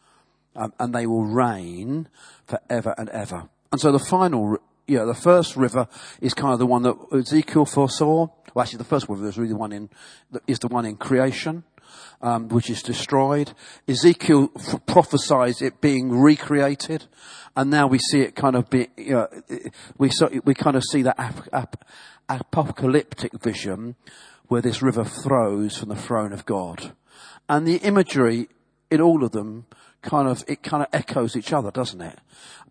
Um, 0.57 0.73
and 0.79 0.95
they 0.95 1.07
will 1.07 1.25
reign 1.25 2.09
forever 2.47 2.95
and 2.99 3.09
ever. 3.11 3.49
And 3.73 3.81
so 3.81 3.91
the 3.91 3.99
final, 3.99 4.59
you 4.87 4.99
know, 4.99 5.07
the 5.07 5.15
first 5.15 5.57
river 5.57 5.89
is 6.21 6.35
kind 6.35 6.53
of 6.53 6.59
the 6.59 6.67
one 6.67 6.83
that 6.83 6.95
Ezekiel 7.13 7.65
foresaw. 7.65 8.29
Well, 8.55 8.63
actually, 8.63 8.79
the 8.79 8.85
first 8.85 9.09
river 9.09 9.27
is 9.27 9.39
really 9.39 9.49
the 9.49 9.57
one 9.57 9.73
in, 9.73 9.89
is 10.47 10.59
the 10.59 10.69
one 10.69 10.85
in 10.85 10.97
creation. 10.97 11.65
Um, 12.23 12.49
which 12.49 12.71
is 12.71 12.83
destroyed. 12.83 13.53
Ezekiel 13.89 14.51
f- 14.57 14.87
prophesies 14.87 15.61
it 15.61 15.81
being 15.81 16.11
recreated, 16.11 17.05
and 17.57 17.69
now 17.69 17.89
we 17.89 17.99
see 17.99 18.21
it 18.21 18.37
kind 18.37 18.55
of 18.55 18.71
be. 18.71 18.89
You 18.97 19.13
know, 19.13 19.29
we 19.99 20.09
so, 20.09 20.31
we 20.45 20.55
kind 20.55 20.77
of 20.77 20.85
see 20.85 21.03
that 21.03 21.19
ap- 21.19 21.49
ap- 21.53 21.85
apocalyptic 22.29 23.33
vision 23.43 23.97
where 24.47 24.63
this 24.63 24.81
river 24.81 25.05
flows 25.05 25.77
from 25.77 25.89
the 25.89 25.97
throne 25.97 26.33
of 26.33 26.47
God, 26.47 26.93
and 27.49 27.67
the 27.67 27.77
imagery 27.79 28.49
in 28.93 29.01
all 29.01 29.25
of 29.25 29.33
them 29.33 29.65
kind 30.03 30.29
of 30.29 30.45
it 30.47 30.63
kind 30.63 30.83
of 30.83 30.89
echoes 30.93 31.35
each 31.37 31.53
other, 31.53 31.71
doesn't 31.71 32.03
it? 32.03 32.19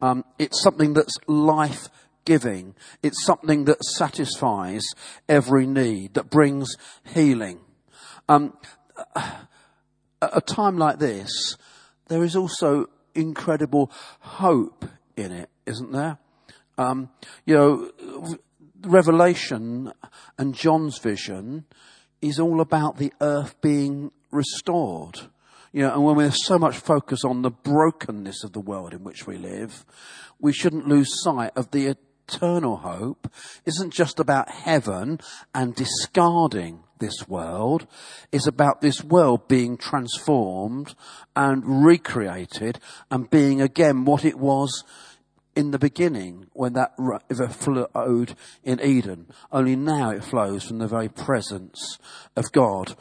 Um, 0.02 0.24
it's 0.38 0.62
something 0.62 0.94
that's 0.94 1.18
life 1.28 1.90
giving. 2.26 2.76
It's 3.02 3.26
something 3.26 3.66
that 3.66 3.84
satisfies 3.84 4.84
every 5.28 5.66
need, 5.66 6.14
that 6.14 6.30
brings 6.30 6.76
healing. 7.04 7.60
Um, 8.30 8.54
at 9.16 9.48
a 10.22 10.42
time 10.42 10.78
like 10.78 11.00
this, 11.00 11.58
there 12.08 12.24
is 12.24 12.36
also 12.36 12.88
incredible 13.16 13.92
hope 14.20 14.86
in 15.18 15.32
it, 15.32 15.50
isn't 15.66 15.92
there? 15.92 16.20
Um, 16.78 17.10
you 17.46 17.56
know, 17.56 18.38
Revelation 18.82 19.92
and 20.38 20.54
John's 20.54 21.00
vision 21.00 21.66
is 22.22 22.40
all 22.40 22.62
about 22.62 22.98
the 22.98 23.12
earth 23.22 23.60
being 23.62 24.12
restored. 24.32 25.31
You 25.72 25.84
know, 25.84 25.94
and 25.94 26.04
when 26.04 26.18
there's 26.18 26.46
so 26.46 26.60
much 26.60 26.78
focus 26.78 27.24
on 27.24 27.42
the 27.42 27.52
brokenness 27.52 28.44
of 28.44 28.52
the 28.52 28.60
world 28.60 28.94
in 28.94 29.04
which 29.04 29.26
we 29.26 29.38
live, 29.38 29.86
we 30.40 30.52
shouldn't 30.52 30.88
lose 30.88 31.24
sight 31.24 31.52
of 31.56 31.72
the 31.72 31.96
eternal 32.32 32.78
hope 32.78 33.32
isn't 33.66 33.94
just 33.94 34.20
about 34.20 34.50
heaven 34.50 35.20
and 35.56 35.76
discarding 35.76 36.84
this 37.00 37.28
world. 37.28 37.88
It's 38.32 38.48
about 38.48 38.82
this 38.82 39.04
world 39.04 39.48
being 39.48 39.78
transformed 39.78 40.94
and 41.36 41.86
recreated 41.86 42.80
and 43.10 43.30
being 43.30 43.62
again 43.62 44.06
what 44.06 44.26
it 44.26 44.38
was 44.38 44.84
in 45.56 45.72
the 45.72 45.80
beginning 45.80 46.48
when 46.54 46.74
that 46.74 46.94
river 46.98 47.48
flowed 47.50 48.36
in 48.64 48.80
Eden. 48.82 49.28
Only 49.52 49.76
now 49.76 50.12
it 50.12 50.24
flows 50.24 50.64
from 50.64 50.80
the 50.80 50.88
very 50.88 51.10
presence 51.10 51.98
of 52.36 52.52
God. 52.52 52.96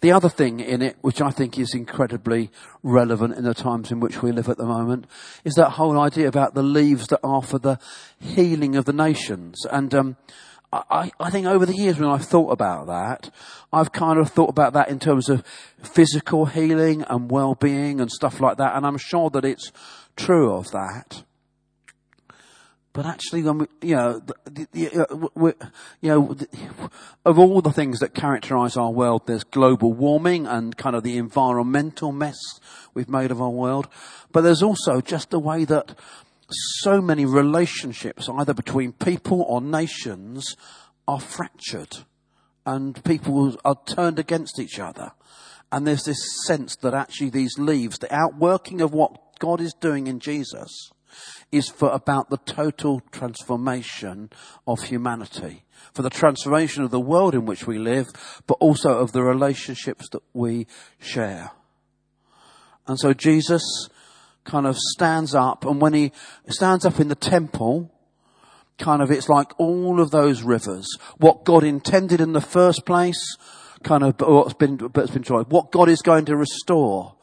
The 0.00 0.12
other 0.12 0.28
thing 0.30 0.60
in 0.60 0.80
it, 0.80 0.96
which 1.02 1.20
I 1.20 1.30
think 1.30 1.58
is 1.58 1.74
incredibly 1.74 2.50
relevant 2.82 3.36
in 3.36 3.44
the 3.44 3.54
times 3.54 3.92
in 3.92 4.00
which 4.00 4.22
we 4.22 4.32
live 4.32 4.48
at 4.48 4.56
the 4.56 4.64
moment, 4.64 5.06
is 5.44 5.54
that 5.54 5.70
whole 5.70 6.00
idea 6.00 6.26
about 6.26 6.54
the 6.54 6.62
leaves 6.62 7.08
that 7.08 7.20
are 7.22 7.42
for 7.42 7.58
the 7.58 7.78
healing 8.18 8.76
of 8.76 8.86
the 8.86 8.94
nations. 8.94 9.66
And 9.70 9.94
um, 9.94 10.16
I, 10.72 11.10
I 11.20 11.30
think 11.30 11.46
over 11.46 11.66
the 11.66 11.74
years 11.74 11.98
when 11.98 12.08
I've 12.08 12.24
thought 12.24 12.50
about 12.50 12.86
that, 12.86 13.30
I've 13.72 13.92
kind 13.92 14.18
of 14.18 14.30
thought 14.30 14.50
about 14.50 14.72
that 14.72 14.88
in 14.88 14.98
terms 15.00 15.28
of 15.28 15.44
physical 15.82 16.46
healing 16.46 17.04
and 17.08 17.30
well-being 17.30 18.00
and 18.00 18.10
stuff 18.10 18.40
like 18.40 18.56
that. 18.56 18.76
And 18.76 18.86
I'm 18.86 18.98
sure 18.98 19.28
that 19.30 19.44
it's 19.44 19.70
true 20.16 20.52
of 20.52 20.70
that. 20.70 21.24
But 23.00 23.08
actually, 23.08 23.42
when 23.44 23.58
we, 23.60 23.66
you 23.80 23.96
know, 23.96 24.20
the, 24.44 24.68
the, 24.72 25.30
we, 25.34 25.52
uh, 25.52 25.66
you 26.02 26.10
know, 26.10 26.34
the, 26.34 26.46
of 27.24 27.38
all 27.38 27.62
the 27.62 27.72
things 27.72 28.00
that 28.00 28.12
characterize 28.12 28.76
our 28.76 28.90
world, 28.90 29.22
there's 29.26 29.42
global 29.42 29.94
warming 29.94 30.46
and 30.46 30.76
kind 30.76 30.94
of 30.94 31.02
the 31.02 31.16
environmental 31.16 32.12
mess 32.12 32.36
we've 32.92 33.08
made 33.08 33.30
of 33.30 33.40
our 33.40 33.48
world. 33.48 33.88
But 34.32 34.42
there's 34.42 34.62
also 34.62 35.00
just 35.00 35.30
the 35.30 35.38
way 35.38 35.64
that 35.64 35.94
so 36.50 37.00
many 37.00 37.24
relationships, 37.24 38.28
either 38.28 38.52
between 38.52 38.92
people 38.92 39.40
or 39.48 39.62
nations, 39.62 40.54
are 41.08 41.20
fractured 41.20 42.00
and 42.66 43.02
people 43.02 43.56
are 43.64 43.78
turned 43.86 44.18
against 44.18 44.58
each 44.58 44.78
other. 44.78 45.12
And 45.72 45.86
there's 45.86 46.04
this 46.04 46.22
sense 46.44 46.76
that 46.82 46.92
actually 46.92 47.30
these 47.30 47.56
leaves, 47.56 47.98
the 47.98 48.14
outworking 48.14 48.82
of 48.82 48.92
what 48.92 49.38
God 49.38 49.62
is 49.62 49.72
doing 49.72 50.06
in 50.06 50.20
Jesus, 50.20 50.90
is 51.52 51.68
for 51.68 51.90
about 51.90 52.30
the 52.30 52.38
total 52.38 53.00
transformation 53.10 54.30
of 54.66 54.84
humanity, 54.84 55.64
for 55.92 56.02
the 56.02 56.10
transformation 56.10 56.82
of 56.82 56.90
the 56.90 57.00
world 57.00 57.34
in 57.34 57.46
which 57.46 57.66
we 57.66 57.78
live, 57.78 58.08
but 58.46 58.54
also 58.60 58.98
of 58.98 59.12
the 59.12 59.22
relationships 59.22 60.08
that 60.10 60.22
we 60.32 60.66
share. 60.98 61.50
And 62.86 62.98
so 62.98 63.12
Jesus 63.12 63.88
kind 64.44 64.66
of 64.66 64.76
stands 64.76 65.34
up, 65.34 65.64
and 65.64 65.80
when 65.80 65.94
he 65.94 66.12
stands 66.48 66.84
up 66.84 67.00
in 67.00 67.08
the 67.08 67.14
temple, 67.14 67.90
kind 68.78 69.02
of 69.02 69.10
it's 69.10 69.28
like 69.28 69.52
all 69.58 70.00
of 70.00 70.10
those 70.10 70.42
rivers, 70.42 70.86
what 71.18 71.44
God 71.44 71.62
intended 71.62 72.20
in 72.20 72.32
the 72.32 72.40
first 72.40 72.84
place, 72.86 73.36
kind 73.82 74.02
of 74.02 74.20
what's 74.20 74.54
been, 74.54 74.76
but 74.76 75.04
it's 75.04 75.12
been 75.12 75.22
what 75.44 75.70
God 75.70 75.88
is 75.88 76.02
going 76.02 76.24
to 76.26 76.36
restore 76.36 77.14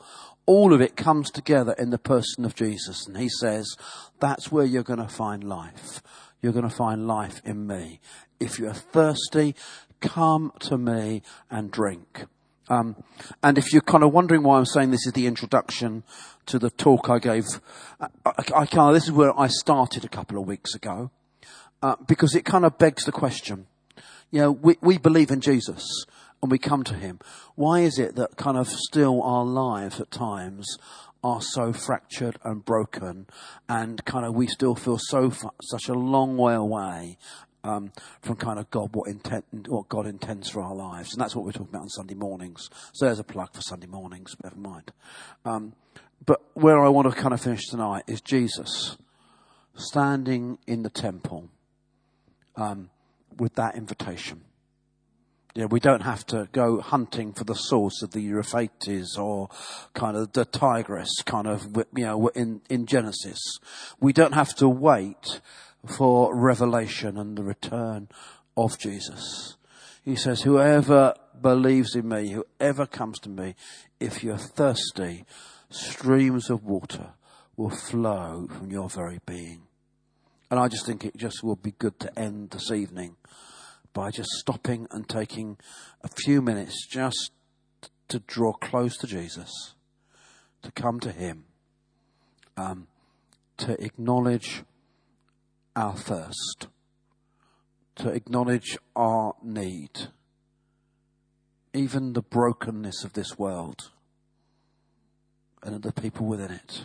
all 0.47 0.73
of 0.73 0.81
it 0.81 0.95
comes 0.95 1.29
together 1.29 1.75
in 1.77 1.91
the 1.91 1.99
person 1.99 2.45
of 2.45 2.55
Jesus. 2.55 3.05
And 3.05 3.17
he 3.17 3.29
says, 3.29 3.75
that's 4.19 4.51
where 4.51 4.65
you're 4.65 4.81
going 4.81 4.99
to 4.99 5.07
find 5.07 5.43
life. 5.43 6.01
You're 6.41 6.53
going 6.53 6.67
to 6.67 6.75
find 6.75 7.05
life 7.05 7.41
in 7.43 7.67
me. 7.67 7.99
If 8.39 8.57
you're 8.57 8.73
thirsty, 8.73 9.55
come 9.99 10.53
to 10.61 10.77
me 10.77 11.21
and 11.51 11.69
drink. 11.69 12.25
Um, 12.69 12.95
and 13.43 13.57
if 13.57 13.73
you're 13.73 13.81
kind 13.81 14.03
of 14.03 14.13
wondering 14.13 14.43
why 14.43 14.57
I'm 14.57 14.65
saying 14.65 14.91
this 14.91 15.05
is 15.05 15.13
the 15.13 15.27
introduction 15.27 16.03
to 16.47 16.59
the 16.59 16.69
talk 16.69 17.09
I 17.09 17.19
gave, 17.19 17.45
I, 17.99 18.07
I, 18.25 18.31
I 18.55 18.65
kind 18.65 18.89
of, 18.89 18.93
this 18.93 19.05
is 19.05 19.11
where 19.11 19.37
I 19.39 19.47
started 19.47 20.05
a 20.05 20.09
couple 20.09 20.37
of 20.37 20.47
weeks 20.47 20.75
ago, 20.75 21.11
uh, 21.81 21.95
because 22.07 22.35
it 22.35 22.45
kind 22.45 22.65
of 22.65 22.77
begs 22.77 23.05
the 23.05 23.11
question. 23.11 23.67
You 24.31 24.41
know, 24.41 24.51
we, 24.51 24.77
we 24.81 24.97
believe 24.97 25.31
in 25.31 25.41
Jesus 25.41 26.05
and 26.41 26.51
we 26.51 26.57
come 26.57 26.83
to 26.83 26.93
Him. 26.93 27.19
Why 27.55 27.79
is 27.79 27.99
it 27.99 28.15
that 28.15 28.37
kind 28.37 28.57
of 28.57 28.67
still 28.67 29.21
our 29.23 29.45
lives 29.45 29.99
at 29.99 30.11
times 30.11 30.77
are 31.23 31.41
so 31.41 31.73
fractured 31.73 32.37
and 32.43 32.63
broken 32.63 33.27
and 33.67 34.03
kind 34.05 34.25
of 34.25 34.35
we 34.35 34.47
still 34.47 34.75
feel 34.75 34.99
so 34.99 35.29
far, 35.29 35.51
such 35.63 35.89
a 35.89 35.93
long 35.93 36.37
way 36.37 36.53
away 36.53 37.17
um, 37.63 37.91
from 38.21 38.35
kind 38.35 38.59
of 38.59 38.69
God, 38.69 38.89
what, 38.93 39.09
intent, 39.09 39.45
what 39.67 39.89
God 39.89 40.05
intends 40.05 40.49
for 40.49 40.61
our 40.61 40.75
lives. 40.75 41.13
And 41.13 41.21
that's 41.21 41.35
what 41.35 41.43
we're 41.43 41.51
talking 41.51 41.69
about 41.69 41.81
on 41.81 41.89
Sunday 41.89 42.13
mornings. 42.13 42.69
So 42.93 43.05
there's 43.05 43.19
a 43.19 43.23
plug 43.23 43.53
for 43.53 43.61
Sunday 43.61 43.87
mornings, 43.87 44.35
never 44.43 44.55
mind. 44.55 44.91
Um, 45.43 45.73
but 46.25 46.41
where 46.53 46.83
I 46.83 46.89
want 46.89 47.13
to 47.13 47.19
kind 47.19 47.33
of 47.33 47.41
finish 47.41 47.67
tonight 47.67 48.03
is 48.07 48.21
Jesus 48.21 48.97
standing 49.75 50.57
in 50.65 50.83
the 50.83 50.89
temple 50.89 51.49
um, 52.55 52.89
with 53.37 53.55
that 53.55 53.75
invitation. 53.75 54.43
You 55.57 55.63
know, 55.63 55.69
we 55.69 55.79
don't 55.79 56.03
have 56.03 56.23
to 56.27 56.47
go 56.51 56.81
hunting 56.81 57.33
for 57.33 57.43
the 57.43 57.55
source 57.55 58.03
of 58.03 58.11
the 58.11 58.21
Euphrates 58.21 59.17
or 59.17 59.49
kind 59.95 60.15
of 60.15 60.31
the 60.33 60.45
Tigris, 60.45 61.23
kind 61.25 61.47
of, 61.47 61.75
you 61.95 62.05
know, 62.05 62.27
in, 62.27 62.61
in 62.69 62.85
Genesis. 62.85 63.39
We 63.99 64.13
don't 64.13 64.35
have 64.35 64.53
to 64.57 64.69
wait 64.69 65.41
for 65.97 66.35
revelation 66.35 67.17
and 67.17 67.35
the 67.35 67.43
return 67.43 68.07
of 68.55 68.77
Jesus. 68.77 69.57
He 70.05 70.15
says, 70.15 70.43
whoever 70.43 71.15
believes 71.41 71.95
in 71.95 72.07
me, 72.07 72.33
whoever 72.33 72.85
comes 72.85 73.17
to 73.21 73.29
me, 73.29 73.55
if 73.99 74.23
you're 74.23 74.37
thirsty, 74.37 75.25
streams 75.71 76.51
of 76.51 76.65
water 76.65 77.13
will 77.55 77.71
flow 77.71 78.47
from 78.47 78.69
your 78.69 78.89
very 78.89 79.21
being. 79.25 79.63
And 80.51 80.59
I 80.59 80.67
just 80.67 80.85
think 80.85 81.03
it 81.03 81.17
just 81.17 81.43
would 81.43 81.63
be 81.63 81.73
good 81.79 81.99
to 82.01 82.19
end 82.19 82.51
this 82.51 82.69
evening 82.69 83.15
by 83.97 84.11
just 84.11 84.29
stopping 84.29 84.87
and 84.91 85.09
taking 85.09 85.57
a 86.03 86.07
few 86.07 86.39
minutes 86.39 86.85
just 86.85 87.31
to 88.07 88.19
draw 88.19 88.53
close 88.53 88.95
to 88.95 89.07
Jesus, 89.07 89.73
to 90.61 90.71
come 90.71 90.99
to 90.99 91.11
Him, 91.11 91.45
um, 92.55 92.85
to 93.57 93.71
acknowledge 93.83 94.61
our 95.75 95.95
thirst, 95.95 96.67
to 97.95 98.09
acknowledge 98.09 98.77
our 98.95 99.33
need, 99.41 100.09
even 101.73 102.13
the 102.13 102.21
brokenness 102.21 103.03
of 103.03 103.13
this 103.13 103.39
world 103.39 103.89
and 105.63 105.73
of 105.73 105.81
the 105.81 105.91
people 105.91 106.27
within 106.27 106.51
it. 106.51 106.83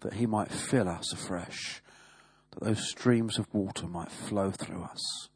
That 0.00 0.14
He 0.14 0.26
might 0.26 0.50
fill 0.50 0.88
us 0.88 1.12
afresh 1.12 1.80
those 2.60 2.88
streams 2.88 3.38
of 3.38 3.46
water 3.52 3.86
might 3.86 4.10
flow 4.10 4.50
through 4.50 4.82
us. 4.82 5.28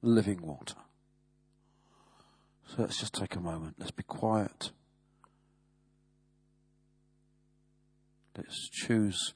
Living 0.00 0.40
water. 0.42 0.76
So 2.66 2.76
let's 2.78 2.98
just 2.98 3.14
take 3.14 3.36
a 3.36 3.40
moment. 3.40 3.76
Let's 3.78 3.90
be 3.90 4.02
quiet. 4.02 4.72
Let's 8.36 8.70
choose 8.70 9.34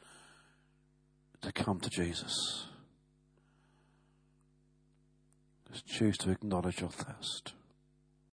to 1.43 1.53
come 1.53 1.81
to 1.81 1.91
Jesus. 1.91 2.67
Let's 5.69 5.83
choose 5.83 6.17
to 6.19 6.31
acknowledge 6.31 6.81
your 6.81 6.91
thirst. 6.91 7.53